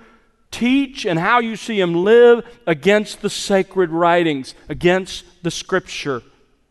teach 0.50 1.06
and 1.06 1.18
how 1.18 1.38
you 1.38 1.56
see 1.56 1.80
him 1.80 1.94
live 1.94 2.44
against 2.66 3.22
the 3.22 3.30
sacred 3.30 3.88
writings, 3.90 4.54
against 4.68 5.24
the 5.42 5.50
scripture. 5.50 6.22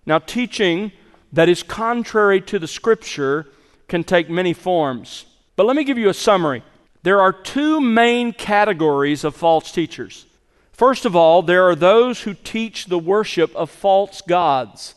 Now, 0.06 0.20
teaching 0.20 0.92
that 1.34 1.50
is 1.50 1.64
contrary 1.64 2.40
to 2.42 2.60
the 2.60 2.68
scripture 2.68 3.48
can 3.88 4.04
take 4.04 4.30
many 4.30 4.54
forms. 4.54 5.26
But 5.56 5.66
let 5.66 5.76
me 5.76 5.84
give 5.84 5.98
you 5.98 6.10
a 6.10 6.14
summary. 6.14 6.64
There 7.04 7.22
are 7.22 7.34
two 7.34 7.82
main 7.82 8.34
categories 8.34 9.24
of 9.24 9.36
false 9.36 9.72
teachers. 9.72 10.26
First 10.72 11.06
of 11.06 11.16
all, 11.16 11.42
there 11.42 11.68
are 11.68 11.76
those 11.76 12.22
who 12.22 12.34
teach 12.34 12.86
the 12.86 13.00
worship 13.00 13.56
of 13.56 13.70
false 13.70 14.22
gods. 14.22 14.96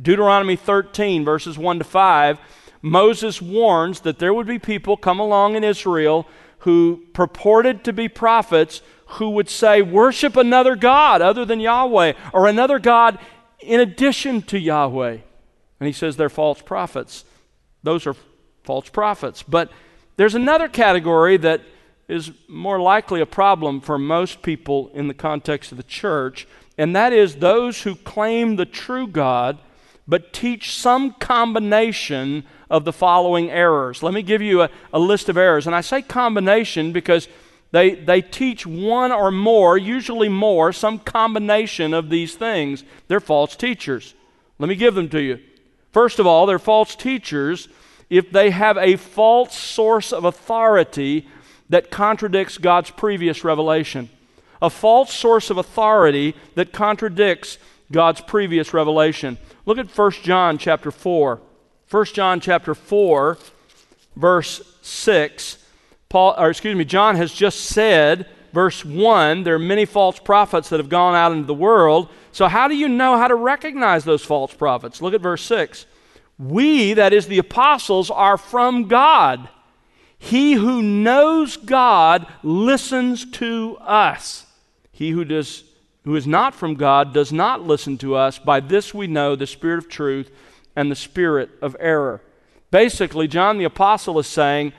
Deuteronomy 0.00 0.56
13, 0.56 1.24
verses 1.24 1.58
1 1.58 1.78
to 1.78 1.84
5 1.84 2.38
Moses 2.82 3.42
warns 3.42 4.00
that 4.00 4.18
there 4.18 4.32
would 4.32 4.46
be 4.46 4.58
people 4.58 4.96
come 4.96 5.18
along 5.18 5.56
in 5.56 5.64
Israel 5.64 6.26
who 6.60 7.04
purported 7.12 7.84
to 7.84 7.92
be 7.92 8.08
prophets 8.08 8.82
who 9.12 9.30
would 9.30 9.48
say, 9.48 9.82
Worship 9.82 10.36
another 10.36 10.76
God 10.76 11.20
other 11.20 11.44
than 11.44 11.60
Yahweh, 11.60 12.12
or 12.32 12.46
another 12.46 12.78
God 12.78 13.18
in 13.60 13.80
addition 13.80 14.42
to 14.42 14.58
Yahweh. 14.58 15.18
And 15.80 15.86
he 15.86 15.92
says 15.92 16.16
they're 16.16 16.28
false 16.28 16.60
prophets. 16.62 17.24
Those 17.82 18.06
are 18.06 18.14
false 18.64 18.88
prophets. 18.88 19.42
But 19.42 19.70
there's 20.18 20.34
another 20.34 20.68
category 20.68 21.36
that 21.38 21.62
is 22.08 22.32
more 22.48 22.80
likely 22.80 23.20
a 23.20 23.26
problem 23.26 23.80
for 23.80 23.98
most 23.98 24.42
people 24.42 24.90
in 24.92 25.06
the 25.06 25.14
context 25.14 25.70
of 25.70 25.78
the 25.78 25.84
church, 25.84 26.48
and 26.76 26.94
that 26.96 27.12
is 27.12 27.36
those 27.36 27.82
who 27.82 27.94
claim 27.94 28.56
the 28.56 28.66
true 28.66 29.06
God 29.06 29.58
but 30.08 30.32
teach 30.32 30.74
some 30.74 31.12
combination 31.12 32.42
of 32.70 32.84
the 32.84 32.92
following 32.92 33.50
errors. 33.50 34.02
Let 34.02 34.14
me 34.14 34.22
give 34.22 34.42
you 34.42 34.62
a, 34.62 34.70
a 34.92 34.98
list 34.98 35.28
of 35.28 35.36
errors. 35.36 35.66
And 35.66 35.76
I 35.76 35.82
say 35.82 36.00
combination 36.00 36.92
because 36.92 37.28
they, 37.72 37.94
they 37.94 38.22
teach 38.22 38.66
one 38.66 39.12
or 39.12 39.30
more, 39.30 39.76
usually 39.76 40.30
more, 40.30 40.72
some 40.72 40.98
combination 40.98 41.92
of 41.92 42.08
these 42.08 42.34
things. 42.34 42.82
They're 43.06 43.20
false 43.20 43.54
teachers. 43.54 44.14
Let 44.58 44.68
me 44.68 44.74
give 44.74 44.94
them 44.94 45.10
to 45.10 45.20
you. 45.20 45.40
First 45.92 46.18
of 46.18 46.26
all, 46.26 46.46
they're 46.46 46.58
false 46.58 46.96
teachers 46.96 47.68
if 48.10 48.30
they 48.30 48.50
have 48.50 48.76
a 48.78 48.96
false 48.96 49.56
source 49.56 50.12
of 50.12 50.24
authority 50.24 51.28
that 51.68 51.90
contradicts 51.90 52.58
God's 52.58 52.90
previous 52.90 53.44
revelation. 53.44 54.08
A 54.60 54.70
false 54.70 55.12
source 55.12 55.50
of 55.50 55.58
authority 55.58 56.34
that 56.54 56.72
contradicts 56.72 57.58
God's 57.92 58.20
previous 58.20 58.74
revelation. 58.74 59.38
Look 59.66 59.78
at 59.78 59.96
1 59.96 60.10
John 60.22 60.58
chapter 60.58 60.90
4. 60.90 61.40
1 61.90 62.04
John 62.06 62.40
chapter 62.40 62.74
4, 62.74 63.38
verse 64.16 64.62
6. 64.82 65.58
Paul, 66.08 66.34
or 66.38 66.50
excuse 66.50 66.76
me, 66.76 66.84
John 66.84 67.16
has 67.16 67.32
just 67.32 67.60
said, 67.60 68.26
verse 68.52 68.84
1, 68.84 69.44
there 69.44 69.54
are 69.54 69.58
many 69.58 69.84
false 69.84 70.18
prophets 70.18 70.68
that 70.70 70.80
have 70.80 70.88
gone 70.88 71.14
out 71.14 71.32
into 71.32 71.46
the 71.46 71.54
world. 71.54 72.08
So, 72.32 72.48
how 72.48 72.68
do 72.68 72.76
you 72.76 72.88
know 72.88 73.16
how 73.16 73.28
to 73.28 73.34
recognize 73.34 74.04
those 74.04 74.24
false 74.24 74.54
prophets? 74.54 75.00
Look 75.00 75.14
at 75.14 75.20
verse 75.20 75.42
6. 75.42 75.86
We, 76.38 76.94
that 76.94 77.12
is 77.12 77.26
the 77.26 77.38
apostles, 77.38 78.10
are 78.10 78.38
from 78.38 78.88
God. 78.88 79.48
He 80.18 80.54
who 80.54 80.82
knows 80.82 81.56
God 81.56 82.26
listens 82.42 83.28
to 83.32 83.76
us. 83.80 84.46
He 84.92 85.10
who 85.10 85.24
does 85.24 85.64
who 86.04 86.16
is 86.16 86.26
not 86.26 86.54
from 86.54 86.74
God 86.74 87.12
does 87.12 87.32
not 87.32 87.66
listen 87.66 87.98
to 87.98 88.14
us. 88.14 88.38
By 88.38 88.60
this 88.60 88.94
we 88.94 89.06
know 89.06 89.36
the 89.36 89.46
spirit 89.46 89.76
of 89.76 89.90
truth 89.90 90.30
and 90.74 90.90
the 90.90 90.96
spirit 90.96 91.50
of 91.60 91.76
error. 91.78 92.22
Basically, 92.70 93.28
John 93.28 93.58
the 93.58 93.64
Apostle 93.64 94.18
is 94.18 94.26
saying, 94.26 94.72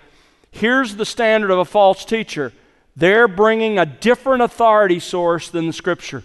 here's 0.49 0.95
the 0.95 1.05
standard 1.05 1.51
of 1.51 1.59
a 1.59 1.65
false 1.65 2.03
teacher. 2.03 2.51
They're 2.95 3.27
bringing 3.27 3.77
a 3.77 3.85
different 3.85 4.41
authority 4.41 4.99
source 4.99 5.49
than 5.49 5.67
the 5.67 5.73
Scripture. 5.73 6.23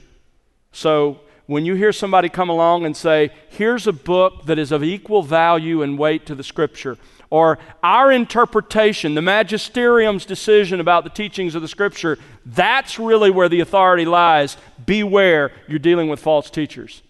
So, 0.73 1.21
when 1.47 1.67
you 1.67 1.75
hear 1.75 1.93
somebody 1.93 2.29
come 2.29 2.49
along 2.49 2.87
and 2.87 2.97
say, 2.97 3.31
here's 3.51 3.87
a 3.87 3.93
book 3.93 4.47
that 4.47 4.59
is 4.59 4.73
of 4.73 4.83
equal 4.83 5.23
value 5.23 5.83
and 5.83 5.99
weight 5.99 6.25
to 6.27 6.35
the 6.35 6.45
Scripture, 6.45 6.97
or 7.31 7.59
our 7.83 8.13
interpretation, 8.13 9.15
the 9.15 9.23
magisterium's 9.23 10.25
decision 10.25 10.81
about 10.81 11.05
the 11.05 11.11
teachings 11.11 11.55
of 11.55 11.63
the 11.63 11.69
Scripture, 11.69 12.19
that's 12.47 12.99
really 12.99 13.31
where 13.31 13.49
the 13.49 13.61
authority 13.61 14.05
lies. 14.05 14.57
Beware, 14.87 15.53
you're 15.69 15.79
dealing 15.79 16.09
with 16.09 16.21
false 16.21 16.49
teachers. 16.49 17.03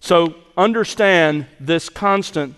So 0.00 0.34
understand 0.56 1.46
this 1.58 1.88
constant 1.88 2.54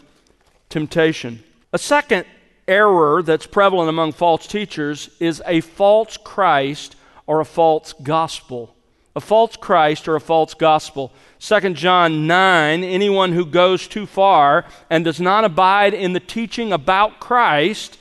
temptation. 0.69 1.43
A 1.73 1.79
second 1.79 2.27
error 2.67 3.23
that's 3.23 3.47
prevalent 3.47 3.89
among 3.89 4.13
false 4.13 4.47
teachers 4.47 5.09
is 5.21 5.43
a 5.47 5.61
false 5.63 6.19
Christ 6.19 6.97
or 7.27 7.41
a 7.41 7.47
false 7.47 7.95
gospel 8.03 8.75
a 9.19 9.21
false 9.21 9.57
Christ 9.57 10.07
or 10.07 10.15
a 10.15 10.21
false 10.21 10.55
gospel. 10.55 11.13
2 11.41 11.75
John 11.75 12.27
9 12.27 12.85
anyone 12.85 13.33
who 13.33 13.45
goes 13.45 13.89
too 13.89 14.07
far 14.07 14.65
and 14.89 15.05
does 15.05 15.21
not 15.21 15.45
abide 15.45 15.93
in 15.93 16.13
the 16.13 16.21
teaching 16.21 16.73
about 16.73 17.19
Christ 17.19 17.99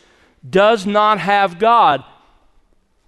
does 0.47 0.85
not 0.85 1.19
have 1.19 1.59
God. 1.59 2.03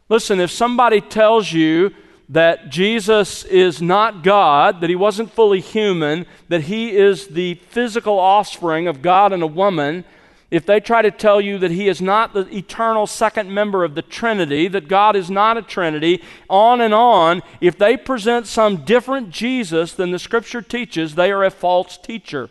Listen, 0.10 0.40
if 0.40 0.50
somebody 0.50 1.02
tells 1.02 1.54
you 1.54 1.94
that 2.30 2.70
Jesus 2.70 3.44
is 3.46 3.80
not 3.80 4.24
God, 4.24 4.82
that 4.82 4.90
he 4.90 4.96
wasn't 4.96 5.32
fully 5.32 5.60
human, 5.60 6.26
that 6.48 6.62
he 6.62 6.96
is 6.96 7.28
the 7.28 7.56
physical 7.70 8.20
offspring 8.20 8.88
of 8.88 9.04
God 9.04 9.32
and 9.32 9.44
a 9.44 9.48
woman, 9.48 10.04
if 10.52 10.66
they 10.66 10.80
try 10.80 11.02
to 11.02 11.12
tell 11.12 11.40
you 11.40 11.60
that 11.60 11.72
he 11.72 11.88
is 11.88 12.02
not 12.02 12.34
the 12.34 12.48
eternal 12.56 13.06
second 13.06 13.54
member 13.54 13.84
of 13.84 13.94
the 13.94 14.02
Trinity, 14.02 14.68
that 14.68 14.88
God 14.88 15.16
is 15.16 15.30
not 15.30 15.58
a 15.58 15.62
Trinity, 15.62 16.24
on 16.50 16.82
and 16.82 16.94
on, 16.94 17.44
if 17.62 17.78
they 17.78 17.96
present 17.96 18.48
some 18.48 18.78
different 18.78 19.30
Jesus 19.30 19.94
than 19.94 20.12
the 20.12 20.18
Scripture 20.18 20.64
teaches, 20.64 21.14
they 21.14 21.32
are 21.32 21.44
a 21.44 21.52
false 21.52 21.98
teacher. 21.98 22.50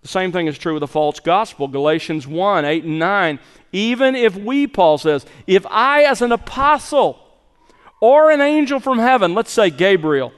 The 0.00 0.08
same 0.08 0.32
thing 0.32 0.46
is 0.46 0.56
true 0.56 0.74
with 0.74 0.82
a 0.82 0.88
false 0.88 1.20
gospel. 1.20 1.68
Galatians 1.68 2.26
1 2.26 2.64
8 2.64 2.84
and 2.84 2.98
9. 2.98 3.38
Even 3.72 4.14
if 4.14 4.36
we, 4.36 4.66
Paul 4.66 4.98
says, 4.98 5.26
if 5.46 5.66
I, 5.66 6.04
as 6.04 6.22
an 6.22 6.32
apostle 6.32 7.18
or 8.00 8.30
an 8.30 8.40
angel 8.40 8.80
from 8.80 8.98
heaven, 8.98 9.34
let's 9.34 9.50
say 9.50 9.68
Gabriel, 9.68 10.32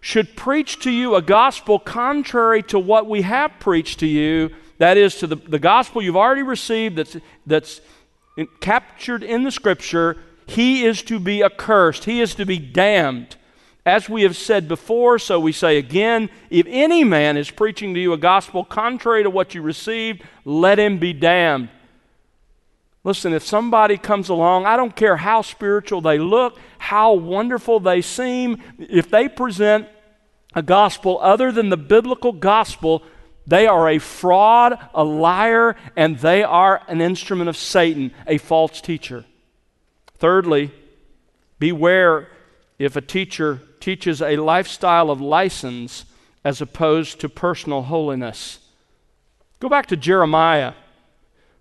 should 0.00 0.36
preach 0.36 0.80
to 0.80 0.90
you 0.90 1.14
a 1.14 1.22
gospel 1.22 1.78
contrary 1.78 2.62
to 2.64 2.78
what 2.78 3.06
we 3.06 3.22
have 3.22 3.52
preached 3.60 4.00
to 4.00 4.06
you, 4.06 4.50
that 4.78 4.96
is, 4.96 5.16
to 5.16 5.26
the, 5.26 5.36
the 5.36 5.58
gospel 5.58 6.00
you've 6.00 6.16
already 6.16 6.42
received 6.42 6.96
that's, 6.96 7.16
that's 7.46 7.80
captured 8.60 9.22
in 9.22 9.42
the 9.42 9.50
scripture, 9.50 10.16
he 10.46 10.84
is 10.84 11.02
to 11.02 11.18
be 11.18 11.42
accursed, 11.42 12.04
he 12.04 12.20
is 12.20 12.34
to 12.36 12.46
be 12.46 12.58
damned. 12.58 13.36
As 13.84 14.08
we 14.08 14.22
have 14.22 14.36
said 14.36 14.68
before, 14.68 15.18
so 15.18 15.40
we 15.40 15.52
say 15.52 15.78
again 15.78 16.28
if 16.50 16.66
any 16.68 17.04
man 17.04 17.36
is 17.36 17.50
preaching 17.50 17.94
to 17.94 18.00
you 18.00 18.12
a 18.12 18.18
gospel 18.18 18.64
contrary 18.64 19.22
to 19.22 19.30
what 19.30 19.54
you 19.54 19.62
received, 19.62 20.22
let 20.44 20.78
him 20.78 20.98
be 20.98 21.12
damned. 21.12 21.70
Listen, 23.04 23.32
if 23.32 23.42
somebody 23.42 23.96
comes 23.96 24.28
along, 24.28 24.66
I 24.66 24.76
don't 24.76 24.94
care 24.94 25.16
how 25.16 25.40
spiritual 25.40 26.02
they 26.02 26.18
look, 26.18 26.58
how 26.76 27.14
wonderful 27.14 27.80
they 27.80 28.02
seem, 28.02 28.62
if 28.78 29.08
they 29.08 29.28
present 29.28 29.88
a 30.54 30.62
gospel 30.62 31.18
other 31.22 31.50
than 31.50 31.70
the 31.70 31.76
biblical 31.76 32.32
gospel, 32.32 33.02
they 33.48 33.66
are 33.66 33.88
a 33.88 33.98
fraud, 33.98 34.78
a 34.94 35.02
liar, 35.02 35.74
and 35.96 36.18
they 36.18 36.42
are 36.42 36.82
an 36.86 37.00
instrument 37.00 37.48
of 37.48 37.56
Satan, 37.56 38.12
a 38.26 38.36
false 38.36 38.82
teacher. 38.82 39.24
Thirdly, 40.18 40.70
beware 41.58 42.28
if 42.78 42.94
a 42.94 43.00
teacher 43.00 43.62
teaches 43.80 44.20
a 44.20 44.36
lifestyle 44.36 45.10
of 45.10 45.22
license 45.22 46.04
as 46.44 46.60
opposed 46.60 47.20
to 47.20 47.28
personal 47.30 47.82
holiness. 47.82 48.58
Go 49.60 49.70
back 49.70 49.86
to 49.86 49.96
Jeremiah. 49.96 50.74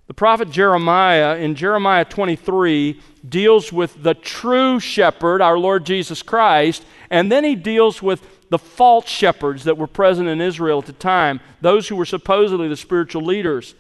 The 0.08 0.14
prophet 0.14 0.50
Jeremiah 0.50 1.38
in 1.38 1.56
Jeremiah 1.56 2.04
23 2.04 3.02
deals 3.28 3.72
with 3.72 4.04
the 4.04 4.14
true 4.14 4.82
shepherd, 4.82 5.42
our 5.42 5.58
Lord 5.58 5.86
Jesus 5.86 6.22
Christ, 6.22 6.84
and 7.10 7.32
then 7.32 7.46
he 7.46 7.56
deals 7.56 8.02
with 8.02 8.37
the 8.50 8.58
false 8.58 9.08
shepherds 9.08 9.66
that 9.66 9.78
were 9.78 9.88
present 9.88 10.30
in 10.30 10.42
Israel 10.42 10.80
at 10.80 10.86
the 10.86 10.94
time, 10.94 11.40
those 11.62 11.88
who 11.88 11.96
were 11.96 12.06
supposedly 12.06 12.68
the 12.68 12.78
spiritual 12.78 13.24
leaders. 13.24 13.76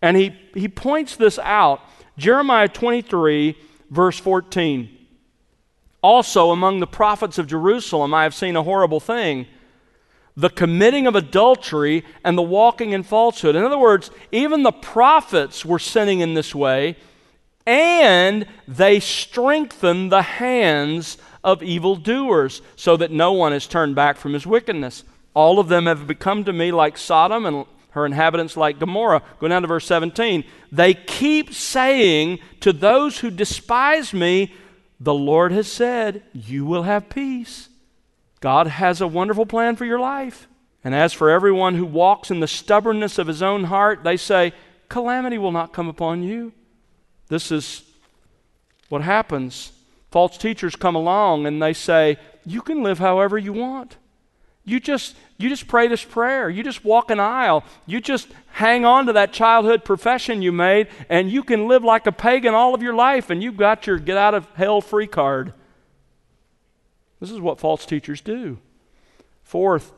And 0.00 0.16
he, 0.16 0.34
he 0.54 0.68
points 0.68 1.16
this 1.16 1.38
out. 1.38 1.80
Jeremiah 2.18 2.68
23, 2.68 3.56
verse 3.90 4.18
14. 4.18 4.98
Also, 6.02 6.50
among 6.50 6.80
the 6.80 6.86
prophets 6.86 7.38
of 7.38 7.46
Jerusalem, 7.46 8.12
I 8.12 8.24
have 8.24 8.34
seen 8.34 8.56
a 8.56 8.62
horrible 8.62 9.00
thing 9.00 9.46
the 10.34 10.50
committing 10.50 11.06
of 11.06 11.14
adultery 11.14 12.04
and 12.24 12.38
the 12.38 12.42
walking 12.42 12.92
in 12.92 13.02
falsehood. 13.02 13.54
In 13.54 13.64
other 13.64 13.78
words, 13.78 14.10
even 14.30 14.62
the 14.62 14.72
prophets 14.72 15.62
were 15.64 15.78
sinning 15.78 16.20
in 16.20 16.32
this 16.32 16.54
way, 16.54 16.96
and 17.66 18.46
they 18.66 18.98
strengthen 18.98 20.08
the 20.08 20.22
hands 20.22 21.18
of 21.44 21.62
evildoers, 21.62 22.62
so 22.76 22.96
that 22.96 23.10
no 23.10 23.32
one 23.32 23.52
is 23.52 23.66
turned 23.66 23.94
back 23.94 24.16
from 24.16 24.32
his 24.32 24.46
wickedness. 24.46 25.04
All 25.34 25.58
of 25.58 25.68
them 25.68 25.86
have 25.86 26.06
become 26.06 26.44
to 26.44 26.52
me 26.52 26.72
like 26.72 26.98
Sodom 26.98 27.46
and 27.46 27.66
her 27.90 28.06
inhabitants 28.06 28.56
like 28.56 28.78
Gomorrah. 28.78 29.22
Go 29.38 29.48
down 29.48 29.62
to 29.62 29.68
verse 29.68 29.86
17. 29.86 30.44
They 30.70 30.94
keep 30.94 31.52
saying 31.52 32.38
to 32.60 32.72
those 32.72 33.18
who 33.18 33.30
despise 33.30 34.14
me, 34.14 34.54
The 34.98 35.14
Lord 35.14 35.52
has 35.52 35.70
said, 35.70 36.22
You 36.32 36.64
will 36.64 36.84
have 36.84 37.10
peace. 37.10 37.68
God 38.40 38.66
has 38.66 39.00
a 39.00 39.06
wonderful 39.06 39.46
plan 39.46 39.76
for 39.76 39.84
your 39.84 40.00
life. 40.00 40.48
And 40.84 40.94
as 40.94 41.12
for 41.12 41.30
everyone 41.30 41.76
who 41.76 41.84
walks 41.84 42.30
in 42.30 42.40
the 42.40 42.48
stubbornness 42.48 43.18
of 43.18 43.28
his 43.28 43.42
own 43.42 43.64
heart, 43.64 44.04
they 44.04 44.16
say, 44.16 44.52
Calamity 44.88 45.38
will 45.38 45.52
not 45.52 45.72
come 45.72 45.88
upon 45.88 46.22
you. 46.22 46.52
This 47.28 47.52
is 47.52 47.82
what 48.88 49.02
happens. 49.02 49.72
False 50.12 50.36
teachers 50.36 50.76
come 50.76 50.94
along 50.94 51.46
and 51.46 51.60
they 51.60 51.72
say, 51.72 52.18
You 52.44 52.60
can 52.60 52.82
live 52.82 52.98
however 52.98 53.38
you 53.38 53.54
want. 53.54 53.96
You 54.64 54.78
just, 54.78 55.16
you 55.38 55.48
just 55.48 55.66
pray 55.66 55.88
this 55.88 56.04
prayer. 56.04 56.48
You 56.48 56.62
just 56.62 56.84
walk 56.84 57.10
an 57.10 57.18
aisle. 57.18 57.64
You 57.86 58.00
just 58.00 58.28
hang 58.52 58.84
on 58.84 59.06
to 59.06 59.14
that 59.14 59.32
childhood 59.32 59.84
profession 59.84 60.42
you 60.42 60.52
made, 60.52 60.86
and 61.08 61.32
you 61.32 61.42
can 61.42 61.66
live 61.66 61.82
like 61.82 62.06
a 62.06 62.12
pagan 62.12 62.54
all 62.54 62.74
of 62.74 62.82
your 62.82 62.94
life, 62.94 63.30
and 63.30 63.42
you've 63.42 63.56
got 63.56 63.86
your 63.86 63.98
get 63.98 64.16
out 64.16 64.34
of 64.34 64.46
hell 64.54 64.80
free 64.80 65.08
card. 65.08 65.54
This 67.18 67.30
is 67.30 67.40
what 67.40 67.58
false 67.58 67.86
teachers 67.86 68.20
do. 68.20 68.58
Fourth, 69.42 69.92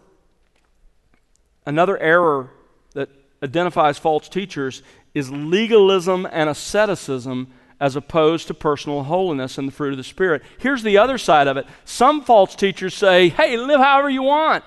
another 1.67 1.99
error 1.99 2.51
that 2.95 3.11
identifies 3.43 3.99
false 3.99 4.29
teachers 4.29 4.83
is 5.13 5.31
legalism 5.31 6.27
and 6.31 6.49
asceticism 6.49 7.49
as 7.81 7.97
opposed 7.97 8.47
to 8.47 8.55
personal 8.55 9.05
holiness 9.05 9.59
and 9.59 9.69
the 9.69 9.73
fruit 9.73 9.93
of 9.93 9.97
the 9.97 10.05
Spirit. 10.05 10.43
Here's 10.59 10.83
the 10.83 10.99
other 10.99 11.19
side 11.19 11.49
of 11.49 11.57
it. 11.57 11.67
Some 11.85 12.23
false 12.23 12.55
teachers 12.55 12.95
say, 12.95 13.29
hey, 13.29 13.57
live 13.57 13.81
however 13.81 14.09
you 14.09 14.23
want. 14.23 14.65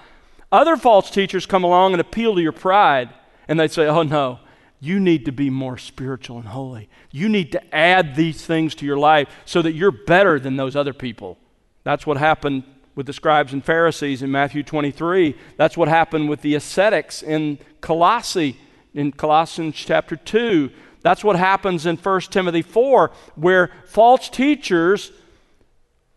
Other 0.52 0.78
false 0.78 1.10
teachers 1.10 1.46
come 1.46 1.64
along 1.64 1.94
and 1.94 2.02
appeal 2.02 2.36
to 2.36 2.42
your 2.42 2.52
pride, 2.52 3.10
and 3.48 3.60
they 3.60 3.68
say, 3.68 3.88
oh 3.88 4.04
no, 4.04 4.40
you 4.80 5.00
need 5.00 5.26
to 5.26 5.32
be 5.32 5.50
more 5.50 5.78
spiritual 5.78 6.38
and 6.38 6.48
holy. 6.48 6.90
You 7.12 7.28
need 7.30 7.52
to 7.54 7.76
add 7.76 8.16
these 8.16 8.46
things 8.46 8.76
to 8.76 8.86
your 8.86 8.98
life 8.98 9.28
so 9.46 9.62
that 9.62 9.74
you're 9.74 9.92
better 9.92 10.40
than 10.40 10.56
those 10.56 10.76
other 10.76 10.94
people. 10.94 11.38
That's 11.84 12.06
what 12.06 12.18
happened 12.18 12.64
with 12.96 13.06
the 13.06 13.14
scribes 13.14 13.54
and 13.54 13.64
Pharisees 13.64 14.22
in 14.22 14.32
Matthew 14.32 14.64
23. 14.64 15.36
That's 15.56 15.78
what 15.78 15.88
happened 15.88 16.30
with 16.30 16.42
the 16.42 16.56
ascetics 16.56 17.24
in 17.24 17.60
Colossae, 17.82 18.58
in 18.94 19.12
Colossians 19.12 19.76
chapter 19.76 20.16
2. 20.16 20.72
That's 21.02 21.24
what 21.24 21.36
happens 21.36 21.86
in 21.86 21.98
1 21.98 22.22
Timothy 22.22 22.62
4, 22.62 23.12
where 23.36 23.72
false 23.86 24.30
teachers 24.30 25.12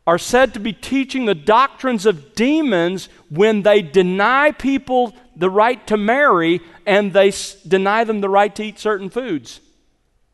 are 0.07 0.19
said 0.19 0.55
to 0.55 0.61
be 0.61 0.73
teaching 0.73 1.27
the 1.27 1.35
doctrines 1.35 2.07
of 2.07 2.35
demons 2.35 3.09
when 3.29 3.62
they 3.62 3.83
deny 3.83 4.51
people 4.51 5.14
the 5.37 5.51
right 5.51 5.87
to 5.87 5.97
marry 5.97 6.61
and 6.87 7.12
they 7.12 7.29
s- 7.29 7.55
deny 7.62 8.05
them 8.05 8.21
the 8.21 8.29
right 8.29 8.55
to 8.55 8.64
eat 8.64 8.79
certain 8.79 9.11
foods. 9.11 9.61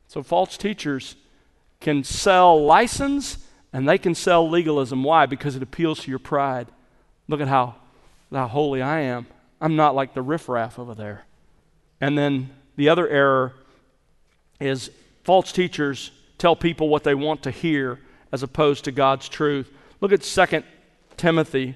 So, 0.08 0.22
false 0.22 0.56
teachers 0.56 1.16
can 1.80 2.04
sell 2.04 2.64
license 2.64 3.38
and 3.72 3.88
they 3.88 3.98
can 3.98 4.14
sell 4.14 4.48
legalism. 4.48 5.02
Why? 5.02 5.26
Because 5.26 5.56
it 5.56 5.62
appeals 5.62 6.00
to 6.04 6.10
your 6.10 6.18
pride. 6.18 6.68
Look 7.28 7.40
at 7.40 7.48
how, 7.48 7.74
how 8.32 8.46
holy 8.46 8.80
I 8.80 9.00
am. 9.00 9.26
I'm 9.60 9.76
not 9.76 9.94
like 9.94 10.14
the 10.14 10.22
riffraff 10.22 10.78
over 10.78 10.94
there. 10.94 11.24
And 12.00 12.16
then 12.16 12.50
the 12.76 12.88
other 12.88 13.08
error 13.08 13.52
is 14.60 14.90
false 15.24 15.52
teachers 15.52 16.10
tell 16.38 16.56
people 16.56 16.88
what 16.88 17.04
they 17.04 17.14
want 17.14 17.42
to 17.42 17.50
hear 17.50 18.00
as 18.32 18.42
opposed 18.42 18.84
to 18.84 18.92
God's 18.92 19.28
truth. 19.28 19.70
Look 20.00 20.12
at 20.12 20.22
2 20.22 20.62
Timothy. 21.16 21.74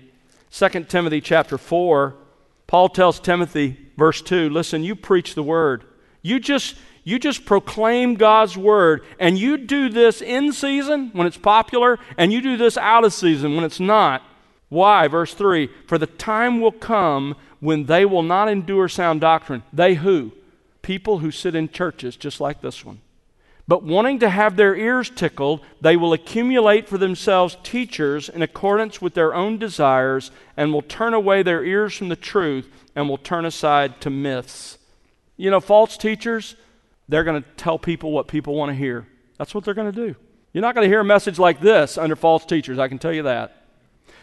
2 0.51 0.69
Timothy 0.85 1.21
chapter 1.21 1.57
4. 1.59 2.15
Paul 2.67 2.89
tells 2.89 3.19
Timothy, 3.19 3.77
verse 3.97 4.23
2, 4.23 4.49
listen, 4.51 4.85
you 4.85 4.95
preach 4.95 5.35
the 5.35 5.43
word. 5.43 5.85
You 6.23 6.39
just 6.39 6.77
you 7.03 7.19
just 7.19 7.47
proclaim 7.47 8.15
God's 8.15 8.57
word, 8.57 9.03
and 9.19 9.39
you 9.39 9.57
do 9.57 9.89
this 9.89 10.21
in 10.21 10.53
season 10.53 11.11
when 11.13 11.27
it's 11.27 11.39
popular, 11.39 11.99
and 12.19 12.33
you 12.33 12.43
do 12.43 12.57
this 12.57 12.77
out 12.77 13.05
of 13.05 13.15
season 13.15 13.57
when 13.57 13.65
it's 13.65 13.81
not. 13.81 14.23
Why? 14.69 15.09
Verse 15.09 15.35
3 15.35 15.69
For 15.87 15.99
the 15.99 16.07
time 16.07 16.61
will 16.61 16.73
come 16.73 17.37
when 17.59 17.87
they 17.87 18.05
will 18.05 18.23
not 18.23 18.49
endure 18.49 18.89
sound 18.89 19.21
doctrine. 19.21 19.63
They 19.73 19.95
who? 19.95 20.33
People 20.91 21.19
who 21.19 21.31
sit 21.31 21.55
in 21.55 21.69
churches 21.69 22.17
just 22.17 22.41
like 22.41 22.63
this 22.63 22.85
one. 22.85 23.01
But 23.69 23.85
wanting 23.85 24.19
to 24.19 24.29
have 24.29 24.57
their 24.57 24.75
ears 24.75 25.09
tickled, 25.09 25.61
they 25.81 25.97
will 25.97 26.13
accumulate 26.13 26.89
for 26.89 26.99
themselves 26.99 27.57
teachers 27.63 28.29
in 28.29 28.43
accordance 28.43 29.01
with 29.01 29.15
their 29.15 29.33
own 29.33 29.57
desires, 29.57 30.33
and 30.57 30.73
will 30.73 30.83
turn 30.83 31.15
away 31.15 31.45
their 31.45 31.65
ears 31.65 31.97
from 31.97 32.09
the 32.09 32.17
truth 32.17 32.69
and 32.97 33.09
will 33.09 33.19
turn 33.19 33.45
aside 33.45 34.01
to 34.01 34.11
myths. 34.11 34.79
You 35.37 35.53
know, 35.53 35.61
false 35.61 35.97
teachers, 35.97 36.57
they're 37.09 37.23
going 37.23 37.41
to 37.41 37.49
tell 37.57 37.79
people 37.79 38.11
what 38.11 38.27
people 38.27 38.57
want 38.57 38.71
to 38.71 38.75
hear. 38.75 39.07
That's 39.39 39.55
what 39.55 39.63
they're 39.65 39.75
going 39.75 39.93
to 39.93 40.09
do. 40.09 40.17
You're 40.53 40.63
not 40.63 40.75
going 40.75 40.87
to 40.87 40.93
hear 40.93 40.99
a 40.99 41.05
message 41.05 41.39
like 41.39 41.61
this 41.61 41.99
under 41.99 42.17
false 42.17 42.45
teachers, 42.45 42.81
I 42.81 42.89
can 42.89 42.99
tell 42.99 43.13
you 43.13 43.23
that. 43.23 43.60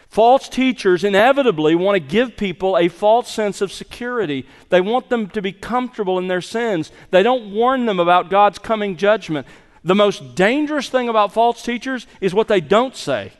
False 0.08 0.48
teachers 0.48 1.04
inevitably 1.04 1.74
want 1.74 1.96
to 1.96 2.00
give 2.00 2.36
people 2.36 2.78
a 2.78 2.88
false 2.88 3.30
sense 3.30 3.60
of 3.60 3.70
security. 3.70 4.46
They 4.70 4.80
want 4.80 5.10
them 5.10 5.28
to 5.30 5.42
be 5.42 5.52
comfortable 5.52 6.18
in 6.18 6.28
their 6.28 6.40
sins. 6.40 6.90
They 7.10 7.22
don't 7.22 7.52
warn 7.52 7.84
them 7.84 8.00
about 8.00 8.30
God's 8.30 8.58
coming 8.58 8.96
judgment. 8.96 9.46
The 9.84 9.94
most 9.94 10.34
dangerous 10.34 10.88
thing 10.88 11.08
about 11.08 11.32
false 11.32 11.62
teachers 11.62 12.06
is 12.20 12.34
what 12.34 12.48
they 12.48 12.60
don't 12.60 12.96
say. 12.96 13.32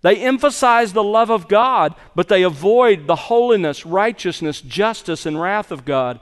They 0.00 0.16
emphasize 0.16 0.92
the 0.92 1.02
love 1.02 1.30
of 1.30 1.48
God, 1.48 1.94
but 2.14 2.28
they 2.28 2.42
avoid 2.42 3.06
the 3.06 3.16
holiness, 3.16 3.84
righteousness, 3.84 4.60
justice, 4.60 5.26
and 5.26 5.40
wrath 5.40 5.70
of 5.70 5.84
God. 5.84 6.20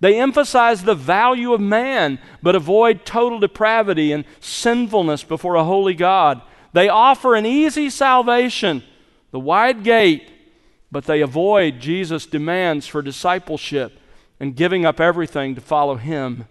They 0.00 0.18
emphasize 0.18 0.82
the 0.82 0.94
value 0.94 1.52
of 1.52 1.60
man, 1.60 2.18
but 2.42 2.54
avoid 2.54 3.04
total 3.04 3.38
depravity 3.38 4.12
and 4.12 4.24
sinfulness 4.40 5.22
before 5.22 5.54
a 5.54 5.64
holy 5.64 5.94
God. 5.94 6.42
They 6.72 6.88
offer 6.88 7.34
an 7.34 7.46
easy 7.46 7.90
salvation, 7.90 8.82
the 9.36 9.40
wide 9.40 9.84
gate, 9.84 10.30
but 10.90 11.04
they 11.04 11.20
avoid 11.20 11.78
Jesus' 11.78 12.24
demands 12.24 12.86
for 12.86 13.02
discipleship 13.02 14.00
and 14.40 14.56
giving 14.56 14.86
up 14.86 14.98
everything 14.98 15.54
to 15.54 15.60
follow 15.60 15.96
Him. 15.96 16.46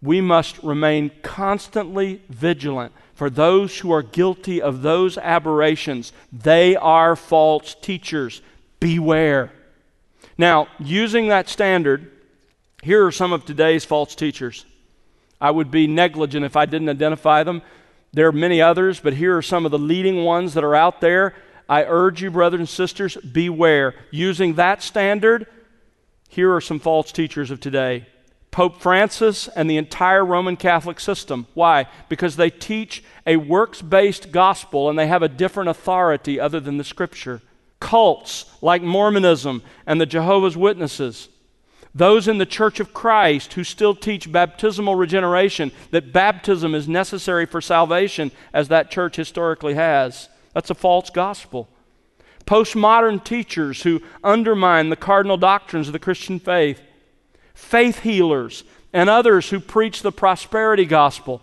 We 0.00 0.22
must 0.22 0.56
remain 0.62 1.10
constantly 1.20 2.22
vigilant 2.30 2.94
for 3.14 3.28
those 3.28 3.78
who 3.78 3.92
are 3.92 4.02
guilty 4.02 4.62
of 4.62 4.80
those 4.80 5.18
aberrations. 5.18 6.14
They 6.32 6.76
are 6.76 7.14
false 7.14 7.74
teachers. 7.74 8.40
Beware. 8.80 9.52
Now, 10.38 10.68
using 10.78 11.28
that 11.28 11.50
standard, 11.50 12.10
here 12.82 13.04
are 13.04 13.12
some 13.12 13.34
of 13.34 13.44
today's 13.44 13.84
false 13.84 14.14
teachers. 14.14 14.64
I 15.42 15.50
would 15.50 15.70
be 15.70 15.86
negligent 15.86 16.46
if 16.46 16.56
I 16.56 16.64
didn't 16.64 16.88
identify 16.88 17.42
them. 17.42 17.60
There 18.14 18.28
are 18.28 18.32
many 18.32 18.62
others, 18.62 18.98
but 18.98 19.12
here 19.12 19.36
are 19.36 19.42
some 19.42 19.66
of 19.66 19.72
the 19.72 19.78
leading 19.78 20.24
ones 20.24 20.54
that 20.54 20.64
are 20.64 20.74
out 20.74 21.02
there. 21.02 21.34
I 21.68 21.84
urge 21.84 22.22
you, 22.22 22.30
brothers 22.30 22.60
and 22.60 22.68
sisters, 22.68 23.16
beware. 23.16 23.94
Using 24.10 24.54
that 24.54 24.82
standard, 24.82 25.46
here 26.28 26.54
are 26.54 26.60
some 26.60 26.78
false 26.78 27.12
teachers 27.12 27.50
of 27.50 27.60
today. 27.60 28.06
Pope 28.50 28.80
Francis 28.80 29.48
and 29.48 29.68
the 29.68 29.76
entire 29.76 30.24
Roman 30.24 30.56
Catholic 30.56 31.00
system. 31.00 31.48
Why? 31.54 31.86
Because 32.08 32.36
they 32.36 32.50
teach 32.50 33.02
a 33.26 33.36
works 33.36 33.82
based 33.82 34.30
gospel 34.30 34.88
and 34.88 34.96
they 34.98 35.08
have 35.08 35.22
a 35.22 35.28
different 35.28 35.70
authority 35.70 36.38
other 36.38 36.60
than 36.60 36.76
the 36.76 36.84
scripture. 36.84 37.42
Cults 37.80 38.44
like 38.62 38.80
Mormonism 38.80 39.62
and 39.86 40.00
the 40.00 40.06
Jehovah's 40.06 40.56
Witnesses. 40.56 41.28
Those 41.94 42.28
in 42.28 42.38
the 42.38 42.46
Church 42.46 42.80
of 42.80 42.92
Christ 42.92 43.54
who 43.54 43.64
still 43.64 43.94
teach 43.94 44.30
baptismal 44.30 44.96
regeneration, 44.96 45.70
that 45.90 46.12
baptism 46.12 46.74
is 46.74 46.88
necessary 46.88 47.46
for 47.46 47.60
salvation, 47.60 48.32
as 48.52 48.68
that 48.68 48.90
church 48.90 49.16
historically 49.16 49.74
has. 49.74 50.28
That's 50.54 50.70
a 50.70 50.74
false 50.74 51.10
gospel. 51.10 51.68
Postmodern 52.46 53.24
teachers 53.24 53.82
who 53.82 54.00
undermine 54.22 54.88
the 54.88 54.96
cardinal 54.96 55.36
doctrines 55.36 55.88
of 55.88 55.92
the 55.92 55.98
Christian 55.98 56.38
faith 56.38 56.80
faith 57.54 58.00
healers, 58.00 58.64
and 58.92 59.08
others 59.08 59.50
who 59.50 59.60
preach 59.60 60.02
the 60.02 60.12
prosperity 60.12 60.84
gospel. 60.84 61.40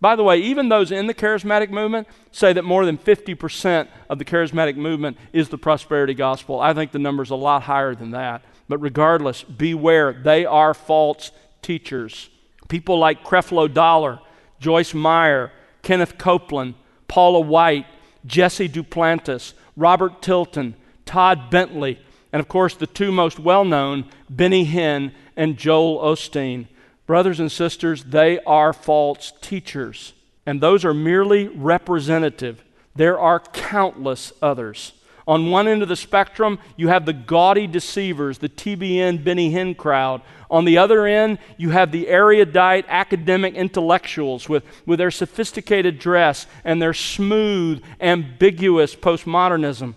By 0.00 0.16
the 0.16 0.22
way, 0.22 0.38
even 0.38 0.68
those 0.68 0.92
in 0.92 1.06
the 1.06 1.14
charismatic 1.14 1.70
movement 1.70 2.06
say 2.30 2.52
that 2.52 2.64
more 2.64 2.84
than 2.84 2.98
50% 2.98 3.88
of 4.10 4.18
the 4.18 4.24
charismatic 4.24 4.76
movement 4.76 5.16
is 5.32 5.48
the 5.48 5.58
prosperity 5.58 6.14
gospel. 6.14 6.60
I 6.60 6.74
think 6.74 6.92
the 6.92 6.98
number's 6.98 7.30
a 7.30 7.36
lot 7.36 7.62
higher 7.62 7.94
than 7.94 8.10
that. 8.10 8.42
But 8.68 8.78
regardless, 8.78 9.42
beware. 9.42 10.12
They 10.12 10.44
are 10.44 10.74
false 10.74 11.30
teachers. 11.62 12.28
People 12.68 12.98
like 12.98 13.24
Creflo 13.24 13.72
Dollar, 13.72 14.20
Joyce 14.60 14.94
Meyer, 14.94 15.52
Kenneth 15.82 16.18
Copeland, 16.18 16.74
Paula 17.08 17.40
White, 17.40 17.86
Jesse 18.26 18.68
Duplantis, 18.68 19.52
Robert 19.76 20.22
Tilton, 20.22 20.74
Todd 21.04 21.50
Bentley, 21.50 21.98
and 22.32 22.40
of 22.40 22.48
course 22.48 22.74
the 22.74 22.86
two 22.86 23.12
most 23.12 23.38
well 23.38 23.64
known, 23.64 24.06
Benny 24.28 24.66
Hinn 24.66 25.12
and 25.36 25.56
Joel 25.56 25.98
Osteen. 25.98 26.66
Brothers 27.06 27.38
and 27.38 27.52
sisters, 27.52 28.04
they 28.04 28.40
are 28.40 28.72
false 28.72 29.32
teachers, 29.40 30.14
and 30.46 30.60
those 30.60 30.84
are 30.84 30.94
merely 30.94 31.48
representative. 31.48 32.64
There 32.96 33.18
are 33.18 33.40
countless 33.40 34.32
others. 34.40 34.92
On 35.26 35.50
one 35.50 35.66
end 35.66 35.82
of 35.82 35.88
the 35.88 35.96
spectrum, 35.96 36.58
you 36.76 36.88
have 36.88 37.06
the 37.06 37.14
gaudy 37.14 37.66
deceivers, 37.66 38.38
the 38.38 38.48
TBN 38.48 39.24
Benny 39.24 39.50
Hinn 39.50 39.74
crowd. 39.74 40.20
On 40.50 40.66
the 40.66 40.76
other 40.76 41.06
end, 41.06 41.38
you 41.56 41.70
have 41.70 41.92
the 41.92 42.08
erudite 42.08 42.84
academic 42.88 43.54
intellectuals 43.54 44.48
with, 44.48 44.64
with 44.84 44.98
their 44.98 45.10
sophisticated 45.10 45.98
dress 45.98 46.46
and 46.62 46.80
their 46.80 46.92
smooth, 46.92 47.82
ambiguous 48.00 48.94
postmodernism. 48.94 49.94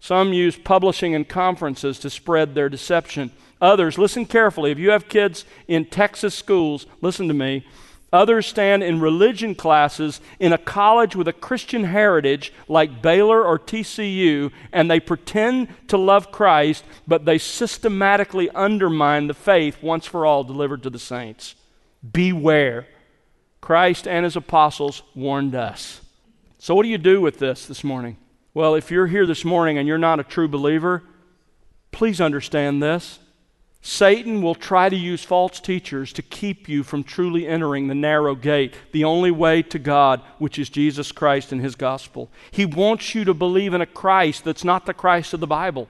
Some 0.00 0.32
use 0.32 0.56
publishing 0.56 1.14
and 1.14 1.28
conferences 1.28 1.98
to 1.98 2.08
spread 2.08 2.54
their 2.54 2.70
deception. 2.70 3.30
Others, 3.60 3.98
listen 3.98 4.24
carefully. 4.24 4.70
If 4.70 4.78
you 4.78 4.90
have 4.90 5.10
kids 5.10 5.44
in 5.68 5.84
Texas 5.84 6.34
schools, 6.34 6.86
listen 7.02 7.28
to 7.28 7.34
me. 7.34 7.66
Others 8.12 8.46
stand 8.46 8.82
in 8.82 9.00
religion 9.00 9.54
classes 9.54 10.20
in 10.40 10.52
a 10.52 10.58
college 10.58 11.14
with 11.14 11.28
a 11.28 11.32
Christian 11.32 11.84
heritage 11.84 12.52
like 12.66 13.00
Baylor 13.00 13.44
or 13.44 13.58
TCU, 13.58 14.50
and 14.72 14.90
they 14.90 14.98
pretend 14.98 15.68
to 15.88 15.96
love 15.96 16.32
Christ, 16.32 16.84
but 17.06 17.24
they 17.24 17.38
systematically 17.38 18.50
undermine 18.50 19.28
the 19.28 19.34
faith 19.34 19.80
once 19.80 20.06
for 20.06 20.26
all 20.26 20.42
delivered 20.42 20.82
to 20.82 20.90
the 20.90 20.98
saints. 20.98 21.54
Beware. 22.12 22.88
Christ 23.60 24.08
and 24.08 24.24
his 24.24 24.36
apostles 24.36 25.02
warned 25.14 25.54
us. 25.54 26.00
So, 26.58 26.74
what 26.74 26.82
do 26.82 26.88
you 26.88 26.98
do 26.98 27.20
with 27.20 27.38
this 27.38 27.66
this 27.66 27.84
morning? 27.84 28.16
Well, 28.54 28.74
if 28.74 28.90
you're 28.90 29.06
here 29.06 29.26
this 29.26 29.44
morning 29.44 29.78
and 29.78 29.86
you're 29.86 29.98
not 29.98 30.18
a 30.18 30.24
true 30.24 30.48
believer, 30.48 31.04
please 31.92 32.20
understand 32.20 32.82
this. 32.82 33.20
Satan 33.82 34.42
will 34.42 34.54
try 34.54 34.90
to 34.90 34.96
use 34.96 35.24
false 35.24 35.58
teachers 35.58 36.12
to 36.12 36.22
keep 36.22 36.68
you 36.68 36.82
from 36.82 37.02
truly 37.02 37.46
entering 37.46 37.88
the 37.88 37.94
narrow 37.94 38.34
gate, 38.34 38.74
the 38.92 39.04
only 39.04 39.30
way 39.30 39.62
to 39.62 39.78
God, 39.78 40.20
which 40.38 40.58
is 40.58 40.68
Jesus 40.68 41.12
Christ 41.12 41.50
and 41.50 41.62
His 41.62 41.76
gospel. 41.76 42.30
He 42.50 42.66
wants 42.66 43.14
you 43.14 43.24
to 43.24 43.32
believe 43.32 43.72
in 43.72 43.80
a 43.80 43.86
Christ 43.86 44.44
that's 44.44 44.64
not 44.64 44.84
the 44.84 44.92
Christ 44.92 45.32
of 45.32 45.40
the 45.40 45.46
Bible. 45.46 45.88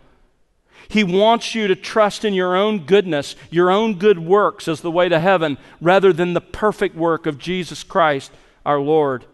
He 0.88 1.02
wants 1.04 1.54
you 1.54 1.66
to 1.66 1.76
trust 1.76 2.24
in 2.24 2.32
your 2.32 2.56
own 2.56 2.86
goodness, 2.86 3.34
your 3.50 3.70
own 3.70 3.98
good 3.98 4.18
works 4.20 4.68
as 4.68 4.80
the 4.80 4.90
way 4.90 5.08
to 5.08 5.18
heaven, 5.18 5.58
rather 5.80 6.12
than 6.12 6.32
the 6.32 6.40
perfect 6.40 6.94
work 6.94 7.26
of 7.26 7.38
Jesus 7.38 7.82
Christ 7.82 8.30
our 8.64 8.80
Lord. 8.80 9.24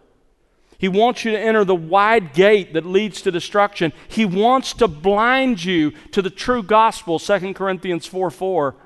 He 0.78 0.88
wants 0.88 1.24
you 1.24 1.32
to 1.32 1.38
enter 1.38 1.64
the 1.64 1.74
wide 1.74 2.34
gate 2.34 2.74
that 2.74 2.84
leads 2.84 3.22
to 3.22 3.30
destruction. 3.30 3.92
He 4.08 4.24
wants 4.24 4.74
to 4.74 4.88
blind 4.88 5.64
you 5.64 5.92
to 6.12 6.20
the 6.20 6.30
true 6.30 6.62
gospel, 6.62 7.18
2 7.18 7.54
Corinthians 7.54 8.06
4 8.06 8.30
4. 8.30 8.76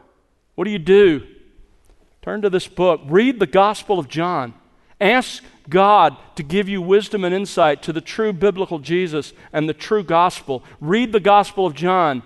What 0.54 0.64
do 0.64 0.70
you 0.70 0.78
do? 0.78 1.26
Turn 2.22 2.42
to 2.42 2.50
this 2.50 2.68
book, 2.68 3.00
read 3.06 3.40
the 3.40 3.46
Gospel 3.46 3.98
of 3.98 4.08
John. 4.08 4.54
Ask 5.00 5.42
God 5.68 6.16
to 6.36 6.42
give 6.42 6.68
you 6.68 6.82
wisdom 6.82 7.24
and 7.24 7.34
insight 7.34 7.82
to 7.84 7.92
the 7.92 8.02
true 8.02 8.32
biblical 8.32 8.78
Jesus 8.78 9.32
and 9.52 9.68
the 9.68 9.74
true 9.74 10.02
gospel. 10.02 10.62
Read 10.80 11.12
the 11.12 11.20
Gospel 11.20 11.64
of 11.64 11.74
John 11.74 12.22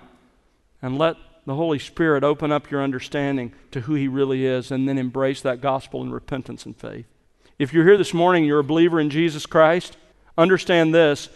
and 0.82 0.98
let 0.98 1.16
the 1.46 1.54
Holy 1.54 1.78
Spirit 1.78 2.24
open 2.24 2.50
up 2.50 2.70
your 2.70 2.82
understanding 2.82 3.52
to 3.70 3.82
who 3.82 3.94
He 3.94 4.08
really 4.08 4.44
is, 4.46 4.70
and 4.70 4.88
then 4.88 4.98
embrace 4.98 5.40
that 5.42 5.60
gospel 5.60 6.02
in 6.02 6.10
repentance 6.10 6.66
and 6.66 6.76
faith. 6.76 7.06
If 7.56 7.72
you're 7.72 7.84
here 7.84 7.96
this 7.96 8.12
morning, 8.12 8.44
you're 8.44 8.58
a 8.58 8.64
believer 8.64 8.98
in 8.98 9.10
Jesus 9.10 9.46
Christ, 9.46 9.96
understand 10.36 10.92
this, 10.92 11.28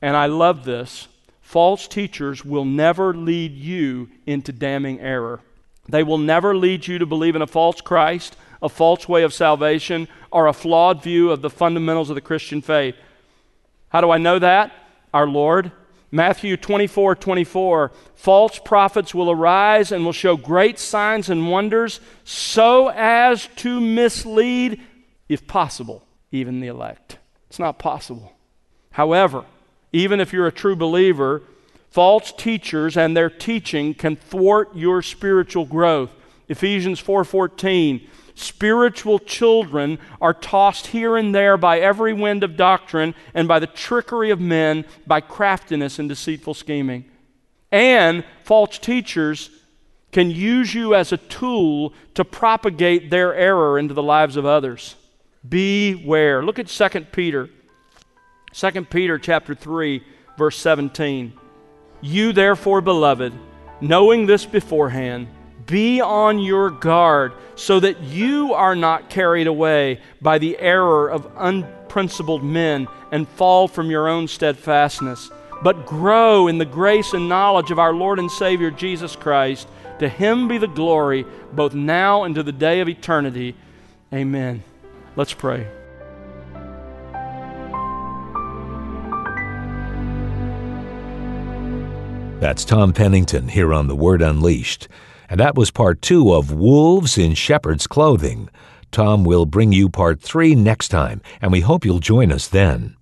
and 0.00 0.16
I 0.16 0.26
love 0.26 0.64
this 0.64 1.08
false 1.40 1.86
teachers 1.86 2.44
will 2.44 2.64
never 2.64 3.14
lead 3.14 3.52
you 3.52 4.08
into 4.26 4.52
damning 4.52 4.98
error. 5.00 5.40
They 5.88 6.02
will 6.02 6.18
never 6.18 6.56
lead 6.56 6.86
you 6.86 6.98
to 6.98 7.06
believe 7.06 7.36
in 7.36 7.42
a 7.42 7.46
false 7.46 7.80
Christ, 7.80 8.36
a 8.62 8.68
false 8.68 9.08
way 9.08 9.24
of 9.24 9.34
salvation, 9.34 10.08
or 10.30 10.46
a 10.46 10.52
flawed 10.52 11.02
view 11.02 11.30
of 11.30 11.42
the 11.42 11.50
fundamentals 11.50 12.10
of 12.10 12.14
the 12.14 12.20
Christian 12.20 12.62
faith. 12.62 12.96
How 13.90 14.00
do 14.00 14.10
I 14.10 14.18
know 14.18 14.38
that? 14.38 14.72
Our 15.12 15.26
Lord. 15.26 15.70
Matthew 16.10 16.56
24 16.56 17.16
24. 17.16 17.92
False 18.14 18.58
prophets 18.60 19.14
will 19.14 19.30
arise 19.30 19.92
and 19.92 20.04
will 20.04 20.12
show 20.12 20.36
great 20.36 20.78
signs 20.78 21.28
and 21.28 21.50
wonders 21.50 22.00
so 22.24 22.88
as 22.88 23.48
to 23.56 23.80
mislead 23.80 24.80
if 25.34 25.46
possible, 25.46 26.06
even 26.30 26.60
the 26.60 26.68
elect. 26.68 27.18
It's 27.48 27.58
not 27.58 27.78
possible. 27.78 28.32
However, 28.92 29.44
even 29.92 30.20
if 30.20 30.32
you're 30.32 30.46
a 30.46 30.52
true 30.52 30.76
believer, 30.76 31.42
false 31.90 32.32
teachers 32.32 32.96
and 32.96 33.16
their 33.16 33.28
teaching 33.28 33.94
can 33.94 34.14
thwart 34.16 34.74
your 34.76 35.02
spiritual 35.02 35.64
growth. 35.66 36.10
Ephesians 36.48 37.00
4:14 37.00 38.08
Spiritual 38.36 39.20
children 39.20 39.98
are 40.20 40.34
tossed 40.34 40.88
here 40.88 41.16
and 41.16 41.34
there 41.34 41.56
by 41.56 41.78
every 41.78 42.12
wind 42.12 42.42
of 42.42 42.56
doctrine 42.56 43.14
and 43.32 43.46
by 43.46 43.58
the 43.60 43.66
trickery 43.66 44.30
of 44.30 44.40
men, 44.40 44.84
by 45.06 45.20
craftiness 45.20 45.98
and 45.98 46.08
deceitful 46.08 46.54
scheming. 46.54 47.04
And 47.70 48.24
false 48.42 48.78
teachers 48.78 49.50
can 50.10 50.30
use 50.30 50.74
you 50.74 50.94
as 50.94 51.12
a 51.12 51.16
tool 51.16 51.92
to 52.14 52.24
propagate 52.24 53.10
their 53.10 53.34
error 53.34 53.78
into 53.78 53.94
the 53.94 54.02
lives 54.02 54.36
of 54.36 54.46
others. 54.46 54.96
Beware. 55.48 56.42
Look 56.42 56.58
at 56.58 56.68
2 56.68 57.00
Peter. 57.12 57.48
2 58.52 58.84
Peter 58.84 59.18
chapter 59.18 59.54
3 59.54 60.02
verse 60.36 60.56
17. 60.58 61.32
You 62.00 62.32
therefore 62.32 62.80
beloved, 62.80 63.32
knowing 63.80 64.26
this 64.26 64.44
beforehand, 64.44 65.28
be 65.66 66.00
on 66.00 66.38
your 66.38 66.70
guard 66.70 67.32
so 67.54 67.80
that 67.80 68.00
you 68.00 68.52
are 68.52 68.76
not 68.76 69.08
carried 69.08 69.46
away 69.46 70.00
by 70.20 70.38
the 70.38 70.58
error 70.58 71.08
of 71.08 71.30
unprincipled 71.38 72.44
men 72.44 72.86
and 73.10 73.28
fall 73.28 73.68
from 73.68 73.90
your 73.90 74.08
own 74.08 74.28
steadfastness, 74.28 75.30
but 75.62 75.86
grow 75.86 76.48
in 76.48 76.58
the 76.58 76.64
grace 76.64 77.14
and 77.14 77.28
knowledge 77.28 77.70
of 77.70 77.78
our 77.78 77.94
Lord 77.94 78.18
and 78.18 78.30
Savior 78.30 78.70
Jesus 78.70 79.16
Christ. 79.16 79.68
To 80.00 80.08
him 80.08 80.48
be 80.48 80.58
the 80.58 80.66
glory 80.66 81.24
both 81.52 81.72
now 81.72 82.24
and 82.24 82.34
to 82.34 82.42
the 82.42 82.52
day 82.52 82.80
of 82.80 82.88
eternity. 82.88 83.54
Amen. 84.12 84.62
Let's 85.16 85.32
pray. 85.32 85.66
That's 92.40 92.64
Tom 92.64 92.92
Pennington 92.92 93.48
here 93.48 93.72
on 93.72 93.86
The 93.86 93.96
Word 93.96 94.20
Unleashed. 94.20 94.88
And 95.30 95.40
that 95.40 95.54
was 95.54 95.70
part 95.70 96.02
two 96.02 96.34
of 96.34 96.52
Wolves 96.52 97.16
in 97.16 97.34
Shepherd's 97.34 97.86
Clothing. 97.86 98.50
Tom 98.90 99.24
will 99.24 99.46
bring 99.46 99.72
you 99.72 99.88
part 99.88 100.20
three 100.20 100.54
next 100.54 100.88
time, 100.88 101.22
and 101.40 101.50
we 101.50 101.60
hope 101.60 101.84
you'll 101.84 102.00
join 102.00 102.30
us 102.30 102.46
then. 102.46 102.96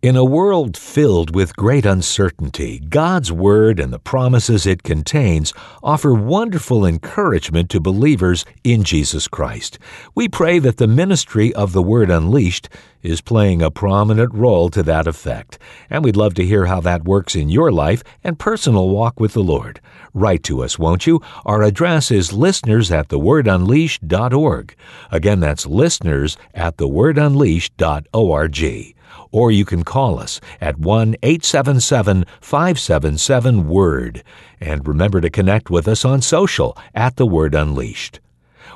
In 0.00 0.14
a 0.14 0.24
world 0.24 0.76
filled 0.76 1.34
with 1.34 1.56
great 1.56 1.84
uncertainty, 1.84 2.78
God's 2.78 3.32
Word 3.32 3.80
and 3.80 3.92
the 3.92 3.98
promises 3.98 4.64
it 4.64 4.84
contains 4.84 5.52
offer 5.82 6.14
wonderful 6.14 6.86
encouragement 6.86 7.68
to 7.70 7.80
believers 7.80 8.44
in 8.62 8.84
Jesus 8.84 9.26
Christ. 9.26 9.76
We 10.14 10.28
pray 10.28 10.60
that 10.60 10.76
the 10.76 10.86
ministry 10.86 11.52
of 11.52 11.72
the 11.72 11.82
Word 11.82 12.12
Unleashed 12.12 12.68
is 13.02 13.20
playing 13.20 13.60
a 13.60 13.72
prominent 13.72 14.32
role 14.32 14.70
to 14.70 14.84
that 14.84 15.08
effect, 15.08 15.58
and 15.90 16.04
we'd 16.04 16.14
love 16.14 16.34
to 16.34 16.46
hear 16.46 16.66
how 16.66 16.80
that 16.82 17.02
works 17.02 17.34
in 17.34 17.48
your 17.48 17.72
life 17.72 18.04
and 18.22 18.38
personal 18.38 18.90
walk 18.90 19.18
with 19.18 19.32
the 19.32 19.42
Lord. 19.42 19.80
Write 20.14 20.44
to 20.44 20.62
us, 20.62 20.78
won't 20.78 21.08
you? 21.08 21.20
Our 21.44 21.64
address 21.64 22.12
is 22.12 22.32
listeners 22.32 22.92
at 22.92 23.08
thewordunleashed.org. 23.08 24.76
Again, 25.10 25.40
that's 25.40 25.66
listeners 25.66 26.36
at 26.54 26.76
thewordunleashed.org 26.76 28.94
or 29.30 29.50
you 29.50 29.64
can 29.64 29.84
call 29.84 30.18
us 30.18 30.38
at 30.60 30.78
1 30.78 31.16
877 31.22 32.24
577 32.40 33.68
Word. 33.68 34.22
And 34.60 34.86
remember 34.86 35.20
to 35.20 35.30
connect 35.30 35.70
with 35.70 35.88
us 35.88 36.04
on 36.04 36.22
social 36.22 36.76
at 36.94 37.16
The 37.16 37.26
Word 37.26 37.54
Unleashed. 37.54 38.20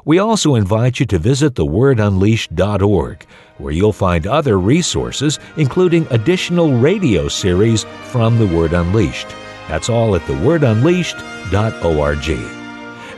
We 0.04 0.18
also 0.18 0.56
invite 0.56 1.00
you 1.00 1.06
to 1.06 1.18
visit 1.18 1.54
thewordunleashed.org, 1.54 3.26
where 3.58 3.72
you'll 3.72 3.92
find 3.92 4.26
other 4.26 4.58
resources, 4.58 5.38
including 5.56 6.08
additional 6.10 6.72
radio 6.72 7.28
series 7.28 7.84
from 8.04 8.38
The 8.38 8.48
Word 8.48 8.72
Unleashed. 8.72 9.28
That's 9.68 9.88
all 9.88 10.16
at 10.16 10.22
thewordunleashed.org. 10.22 12.30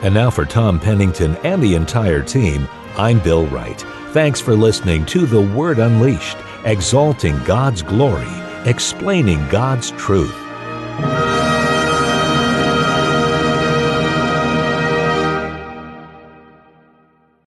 And 0.03 0.13
now 0.13 0.29
for 0.29 0.45
Tom 0.45 0.79
Pennington 0.79 1.35
and 1.37 1.63
the 1.63 1.73
entire 1.73 2.21
team, 2.21 2.67
I'm 2.97 3.17
Bill 3.19 3.47
Wright. 3.47 3.81
Thanks 4.11 4.39
for 4.39 4.55
listening 4.55 5.07
to 5.07 5.25
The 5.25 5.41
Word 5.41 5.79
Unleashed 5.79 6.37
exalting 6.65 7.41
God's 7.43 7.83
glory, 7.83 8.27
explaining 8.65 9.47
God's 9.49 9.91
truth. 9.91 10.35